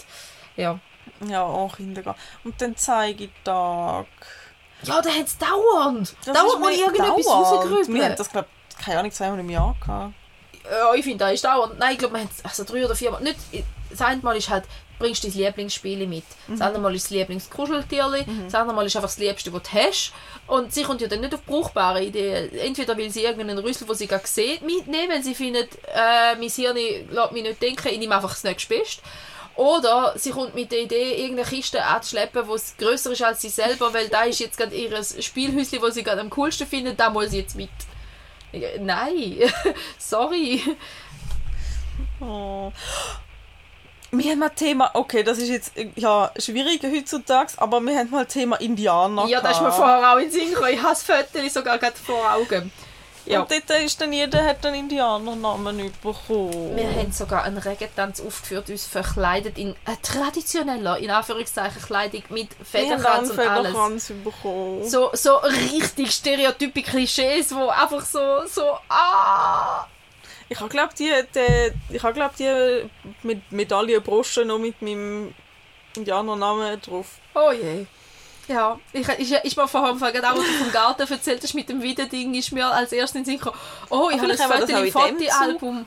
[0.57, 0.79] ja
[1.27, 2.21] Ja, auch Kindergarten.
[2.45, 4.07] Und dann zeige ich Tag.
[4.83, 6.15] Ja, da hat es dauernd.
[6.25, 7.47] Das dauernd mega irgendetwas dauernd.
[7.57, 7.95] rausgrübeln.
[7.95, 10.15] Wir haben das, glaube ich, keine Ahnung, zweimal im Jahr gehabt.
[10.71, 11.79] Ja, ich finde, da ist dauernd.
[11.79, 13.21] Nein, ich glaube, wir haben also drei oder vier Mal.
[13.23, 13.39] Nicht,
[13.91, 14.65] das eine Mal ist halt,
[14.99, 16.25] bringst dein Lieblingsspiel mit.
[16.49, 18.25] Das andere Mal ist das Lieblingskuscheltierli.
[18.45, 20.13] Das andere Mal ist einfach das Liebste, was du hast.
[20.47, 22.53] Und sie kommt ja dann nicht auf brauchbare Ideen.
[22.59, 26.49] Entweder will sie irgendeinen Rüssel, den sie gerade sieht, mitnehmen, wenn sie findet, äh, mein
[26.49, 26.77] Hirn
[27.11, 29.03] lässt mich nicht denken, ich nehme einfach das nächste Beste.
[29.57, 33.95] Oder sie kommt mit der Idee, irgendeine Kiste anzuschleppen, die grösser ist als sie selber,
[33.95, 34.91] weil da ist jetzt gerade ihr
[35.21, 37.71] Spielhäuschen, das sie gerade am coolsten findet, da muss sie jetzt mit.
[38.51, 39.39] Ich- Nein,
[39.99, 40.61] sorry.
[42.21, 42.73] Oh.
[44.19, 48.27] Wir haben mal Thema, okay, das ist jetzt ja, schwierig heutzutage, aber wir haben mal
[48.27, 49.27] Thema Indianer.
[49.27, 50.71] Ja, das ist mir vorher auch in den Sinn gekommen.
[50.73, 52.71] Ich habe das Foto sogar gerade vor Augen.
[53.27, 53.41] Ja.
[53.41, 56.77] Und dort ist dann jeder hat einen Indianernamen bekommen.
[56.77, 62.49] Wir haben sogar einen Regentanz aufgeführt, uns verkleidet in äh, traditioneller, in Anführungszeichen, Kleidung mit
[62.63, 63.69] Federkranz und alles.
[63.69, 64.89] Federkranz bekommen.
[64.89, 69.87] So, so richtig stereotype Klischees, wo einfach so, so, ah!
[70.49, 72.91] Ich habe glaube die, die, ich habe glaube die
[73.27, 75.35] mit Medaillenbrosche noch mit meinem
[75.97, 77.19] Indianernamen drauf.
[77.35, 77.87] Oh je.
[78.47, 81.81] Ja, ich, ich, ich am Anfang gerade auch, du vom Garten erzählt hast mit dem
[81.81, 83.57] Wiederding, ist mir als erstes in den Sinn gekommen,
[83.89, 85.87] oh, ich Aber habe ein haben Foto im Fotoalbum.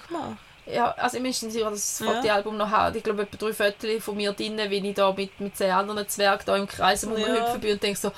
[0.65, 2.13] Ja, also ich bin sicher, dass ich das Ja.
[2.15, 2.97] Fotoalbum noch habe.
[2.97, 6.09] Ich glaube, etwa drei Fotos von mir drin, wie ich da mit, mit zehn anderen
[6.09, 7.25] Zwergen da im Kreis am Ja.
[7.27, 8.11] Rumhüpfen bin und denke so,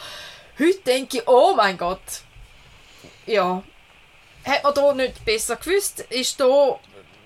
[0.60, 2.02] Heute denke ich, oh mein Gott.
[3.26, 3.64] Ja.
[4.46, 6.02] Hat man da nicht besser gewusst?
[6.10, 6.80] Ist da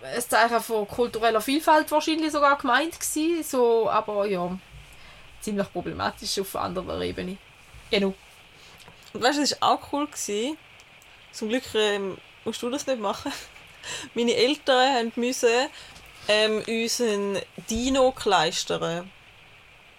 [0.04, 3.44] ein Zeichen von kultureller Vielfalt wahrscheinlich sogar gemeint gewesen.
[3.44, 4.58] So, aber ja,
[5.42, 7.38] ziemlich problematisch auf anderer Ebene.
[7.92, 8.14] Genau.
[9.14, 10.08] Und weißt du, das war auch cool.
[10.08, 10.58] Gewesen.
[11.32, 13.32] Zum Glück ähm, musst du das nicht machen.
[14.14, 15.50] Meine Eltern haben müssen
[16.28, 17.40] ähm, uns ein
[17.70, 19.10] Dino kleistern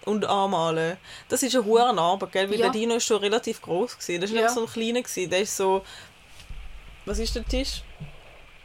[0.05, 0.97] und anmalen.
[1.29, 2.49] Das ist eine hohe Arbeit, gell?
[2.49, 2.65] weil Ja.
[2.65, 4.21] der Dino ist schon relativ groß gewesen.
[4.21, 4.43] Das war Ja.
[4.45, 5.29] nicht so ein kleiner gewesen.
[5.29, 5.83] Der ist so,
[7.05, 7.83] was ist der Tisch?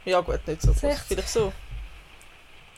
[0.05, 1.07] Ja gut, nicht so groß, 60.
[1.07, 1.53] vielleicht so.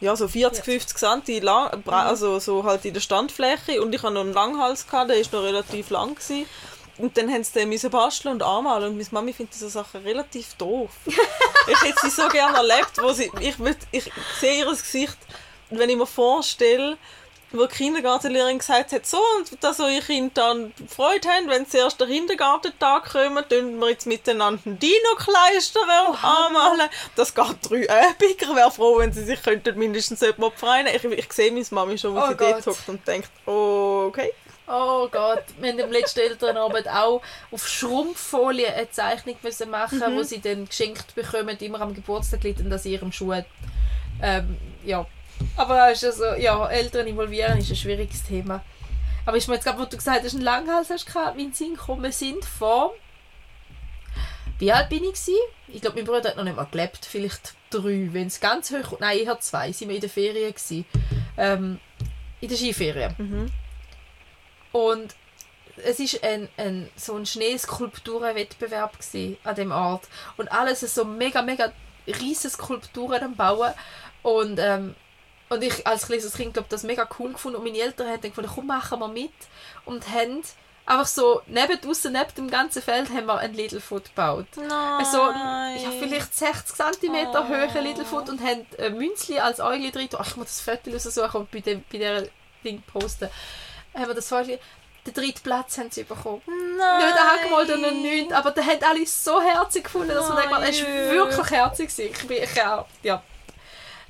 [0.02, 1.94] Ja, so 40, 50 cm lang, Mhm.
[1.94, 5.32] also so halt in der Standfläche und ich hatte noch einen Langhals, gehabt, der ist
[5.32, 6.46] noch relativ lang gewesen.
[6.98, 10.04] Und dann haben sie den müssen basteln und anmalen und meine Mami findet diese Sachen
[10.04, 10.92] relativ doof.
[11.06, 15.18] ich hätte sie so gerne erlebt, wo sie, ich, würd, ich sehe ihr Gesicht,
[15.72, 16.98] wenn ich mir vorstelle,
[17.54, 21.78] wo die Kindergartenlehrerin gesagt hat, so, und dass eure Kinder dann Freude haben, wenn sie
[21.78, 26.90] erst den Kindergartentag kommen, tun wir jetzt miteinander einen Dino kleistern und anmalen.
[27.16, 28.16] Das geht drei Übungen.
[28.20, 30.88] Ich wäre froh, wenn sie sich könnten mindestens jemand freuen.
[30.88, 34.34] Ich, ich sehe meine Mami schon, wo Oh sie dort hockt und denkt, oh, okay.
[34.66, 40.24] Oh Gott, wir haben am letzten Elternabend auch auf Schrumpffolie eine Zeichnung müssen machen, wo
[40.24, 43.34] sie dann geschenkt bekommen, immer am Geburtstag liegt und das in ihrem Schuh.
[44.22, 45.06] Ähm, ja.
[45.56, 48.64] Aber ist also, ja, Eltern involvieren ist ein schwieriges Thema.
[49.26, 51.76] Aber ist mir jetzt gerade, wo du gesagt hast, einen Langhals hast gehabt, mein Sinn
[51.76, 52.94] gekommen sind vor...
[54.60, 55.36] Wie alt bin ich gewesen?
[55.68, 57.06] Ich glaube, mein Bruder hat noch nicht mal gelebt.
[57.06, 59.00] Vielleicht drei, wenn es ganz hoch...
[59.00, 59.72] Nein, eher zwei.
[59.72, 60.86] Sind wir in der Ferien gewesen.
[61.38, 61.80] Ähm,
[62.40, 63.52] in der Skiferien.
[64.72, 65.16] Und
[65.78, 68.98] es ist ein, ein, so ein Schneeskulpturenwettbewerb
[69.44, 70.08] an dem Ort.
[70.38, 71.72] Und alles ist so mega, mega
[72.08, 73.74] riesige Skulpturen am Bauen.
[74.22, 74.96] Und, ähm,
[75.54, 77.58] und ich als kleines Kind glaube das mega cool gefunden.
[77.58, 79.32] Und meine Eltern haben dann gefunden, komm, machen wir mit.
[79.86, 80.42] Und haben
[80.86, 84.48] einfach so, neben, draussen, neben dem ganzen Feld, haben wir ein Littlefoot gebaut.
[84.58, 84.70] Nein.
[84.70, 87.48] Also, ja, vielleicht 60 cm Oh.
[87.48, 90.10] hohe Littlefoot und haben ein Münzli als Äugli drin.
[90.18, 92.24] Ach, ich muss das Foto raussuchen und bei, dem, bei dieser
[92.64, 93.30] Ding posten.
[93.94, 94.58] Haben wir das Foto...
[95.06, 96.42] Den dritten Platz haben sie bekommen.
[96.78, 97.06] Nein.
[97.08, 100.54] Nicht angemalt und noch nichts, aber da haben alle so herzig gefunden, dass man denkt,
[100.70, 101.90] es war wirklich herzig.
[102.00, 103.22] Ich bin, ich, auch- ja.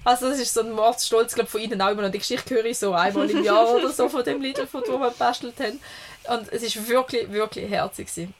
[0.04, 2.12] Also das ist so ein Mordstolz, glaube von ihnen auch immer noch.
[2.12, 5.10] Die Geschichte höre ich so einmal im Jahr oder so von dem Littlefoot, wo wir
[5.12, 5.80] gebastelt haben.
[6.28, 8.08] Und es ist wirklich, wirklich herzig.
[8.08, 8.34] gewesen.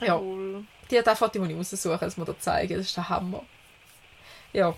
[0.00, 0.16] Ja.
[0.16, 0.64] Cool.
[0.90, 2.76] Die hat auch Foto, die ich raussuchen, das muss ich dir zeigen.
[2.76, 3.42] Das ist der Hammer.
[4.52, 4.74] Ja,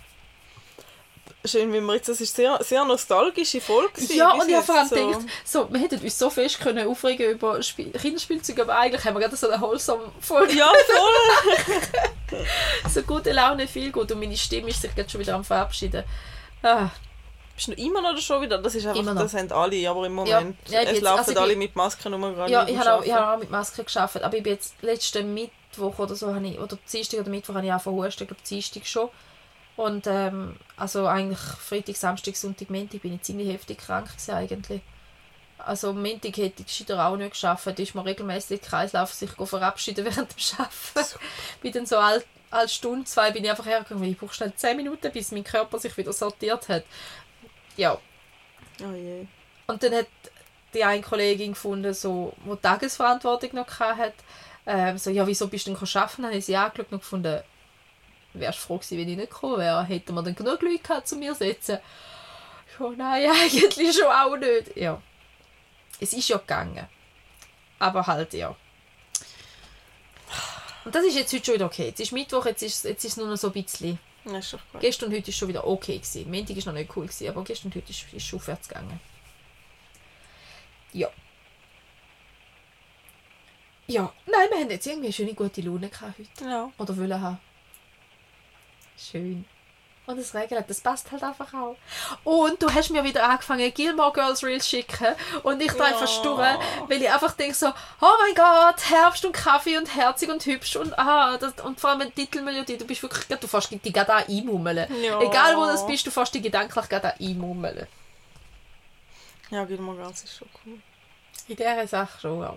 [1.47, 4.53] Schön, wie wir jetzt, das ist sehr, sehr nostalgische Folge gewesen, ja und ich habe
[4.53, 4.94] jetzt vor allem so.
[4.94, 9.14] gedacht, so, wir hätten uns so fest können aufregen über Spiel Kinderspielzeuge, aber eigentlich haben
[9.14, 10.55] wir gerade so eine wholesome Folge.
[10.55, 11.76] Ja, voll.
[12.92, 14.11] So gute Laune, viel gut.
[14.11, 16.03] Und meine Stimme ist sich gerade schon wieder am Verabschieden.
[16.62, 16.88] Ah,
[17.55, 18.59] Bist du immer noch schon wieder?
[18.59, 19.22] Das ist einfach, Immer noch.
[19.22, 20.57] das haben alle, aber im Ja, Moment.
[20.68, 22.94] ja, bin es jetzt- laufen also alle bin- mit Masken rum gerade ja, ich habe
[22.94, 26.34] auch, ich habe auch mit Maske geschafft, aber ich bin jetzt letzten Mittwoch oder so,
[26.34, 29.09] habe ich, oder Dienstag oder Mittwoch habe ich auch verhustet, ich glaube Dienstag schon.
[29.76, 34.80] Und ähm, also eigentlich Freitag, Samstag, Sonntag, Montag bin ich ziemlich heftig krank gewesen eigentlich.
[35.58, 37.66] Also am Montag hätte ich gescheiter auch nicht geschafft.
[37.66, 41.18] Da ist man regelmäßig Kreislauf sich verabschieden während dem Arbeiten.
[41.60, 44.54] bin dann so alle, alle Stunde, zwei bin ich einfach hergegangen, weil ich brauche schnell
[44.54, 46.84] 10 Minuten, bis mein Körper sich wieder sortiert hat.
[47.76, 47.98] Ja,
[48.82, 49.26] Oh je.
[49.66, 50.08] und dann hat
[50.74, 54.14] die eine Kollegin gefunden, so, die die Tagesverantwortung noch hatte,
[54.66, 56.22] ähm, so, ja, wieso bist du denn arbeiten?
[56.22, 57.42] Dann habe ich sie angeschaut und gefunden,
[58.41, 59.84] wärst du froh gewesen, wenn ich nicht gekommen wäre?
[59.84, 61.78] Hätten wir dann genug Leute gehabt, zu mir zu setzen?
[62.78, 64.76] Ja, nein, eigentlich schon auch nicht.
[64.76, 65.01] Ja.
[66.01, 66.87] Es ist ja gegangen.
[67.78, 68.55] Aber halt, ja.
[70.84, 71.87] Und das ist jetzt heute schon wieder okay.
[71.87, 73.99] Jetzt ist Mittwoch, jetzt ist, jetzt ist es nur noch so ein bisschen.
[74.24, 74.80] Ist doch gut.
[74.80, 76.30] Gestern und heute ist schon wieder okay gewesen.
[76.30, 79.01] Montag ist noch nicht cool gewesen, aber gestern und heute ist, schon aufwärts gegangen.
[80.93, 81.09] Ja.
[83.89, 86.45] Ja, nein, wir haben jetzt irgendwie eine schöne gute Laune gehabt heute.
[86.45, 86.72] Ja.
[86.78, 87.39] Oder wollen haben.
[88.97, 89.44] Schön.
[90.07, 91.76] Und das regnet, das passt halt einfach auch.
[92.22, 95.16] Und du hast mir wieder angefangen, Gilmore Girls Reels schicken.
[95.42, 95.99] Und ich drehe Ja.
[95.99, 96.38] fast durch,
[96.86, 100.76] weil ich einfach denke so, oh mein Gott, Herbst und Kaffee und herzig und hübsch
[100.76, 104.14] und ah, das, und vor allem eine Titelmelodie, du bist wirklich, du fährst dich gerade
[104.14, 104.86] an einmummeln.
[105.03, 105.20] Ja.
[105.20, 107.88] Egal wo du bist, du fährst dich gedanklich gerade einmummeln.
[109.51, 110.78] Ja, Gilmore Girls ist schon cool.
[111.49, 112.57] In dieser Sache schon, ja.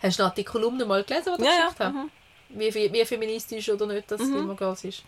[0.00, 1.62] Hast du noch die Kolumne mal gelesen, die ich Ja, ja.
[1.64, 1.94] geschickt habe?
[1.96, 2.10] Mhm.
[2.50, 5.02] Wie, wie, feministisch oder nicht das Gilmore Girls ist?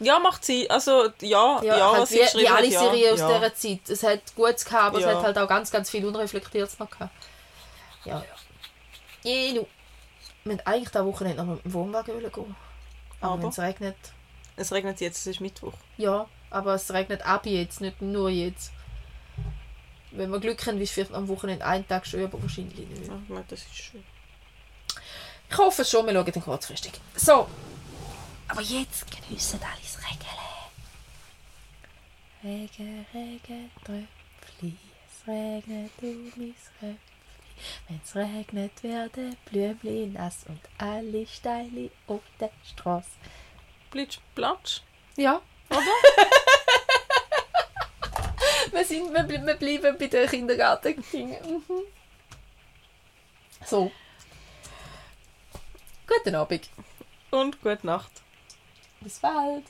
[0.00, 0.68] Ja, macht sie.
[0.70, 2.80] Also, ja, ja, Ja, halt was sie wie, geschrieben wie alle hat, ja.
[2.80, 3.34] Serien aus ja.
[3.38, 3.88] dieser Zeit.
[3.90, 5.10] Es hat Gutes gehabt, aber Ja.
[5.10, 7.12] es hat halt auch ganz, ganz viel Unreflektiertes noch gehabt.
[8.04, 8.24] Ja, ja.
[9.24, 9.66] Jenu.
[10.44, 12.26] Wir wollten eigentlich diese Wochenende noch mit dem Wohnwagen gehen.
[13.20, 13.42] Aber, Aber?
[13.42, 13.96] wenn es regnet,
[14.56, 15.74] Es regnet jetzt, es ist Mittwoch.
[15.96, 16.26] ja.
[16.50, 18.72] Aber es regnet ab jetzt, nicht nur jetzt.
[20.12, 23.06] Wenn wir Glück haben, ist vielleicht am Wochenende ein Tag schön, aber wahrscheinlich nicht.
[23.06, 24.02] Ja, ich meine, das ist schön.
[25.50, 26.92] Ich hoffe schon, wir schauen dann kurzfristig.
[27.16, 27.46] So.
[28.48, 29.86] Aber jetzt geniessen alle
[30.16, 30.26] das
[32.42, 32.44] Regen.
[32.44, 36.98] Regen, Regen, Tröpfli, es regnet um mein Röpfli.
[37.88, 43.10] Wenn's regnet, werden Blümli nass und alle Steine auf der Straße.
[43.90, 44.82] Blitz, platsch.
[45.16, 45.40] Ja.
[45.70, 45.80] Oder?
[48.72, 51.42] wir, sind, wir, wir bleiben bei den Kindergartendingen.
[51.42, 51.82] Mhm.
[53.64, 53.90] So.
[56.06, 56.68] Guten Abend.
[57.30, 58.12] Und gute Nacht.
[59.00, 59.64] Bis bald.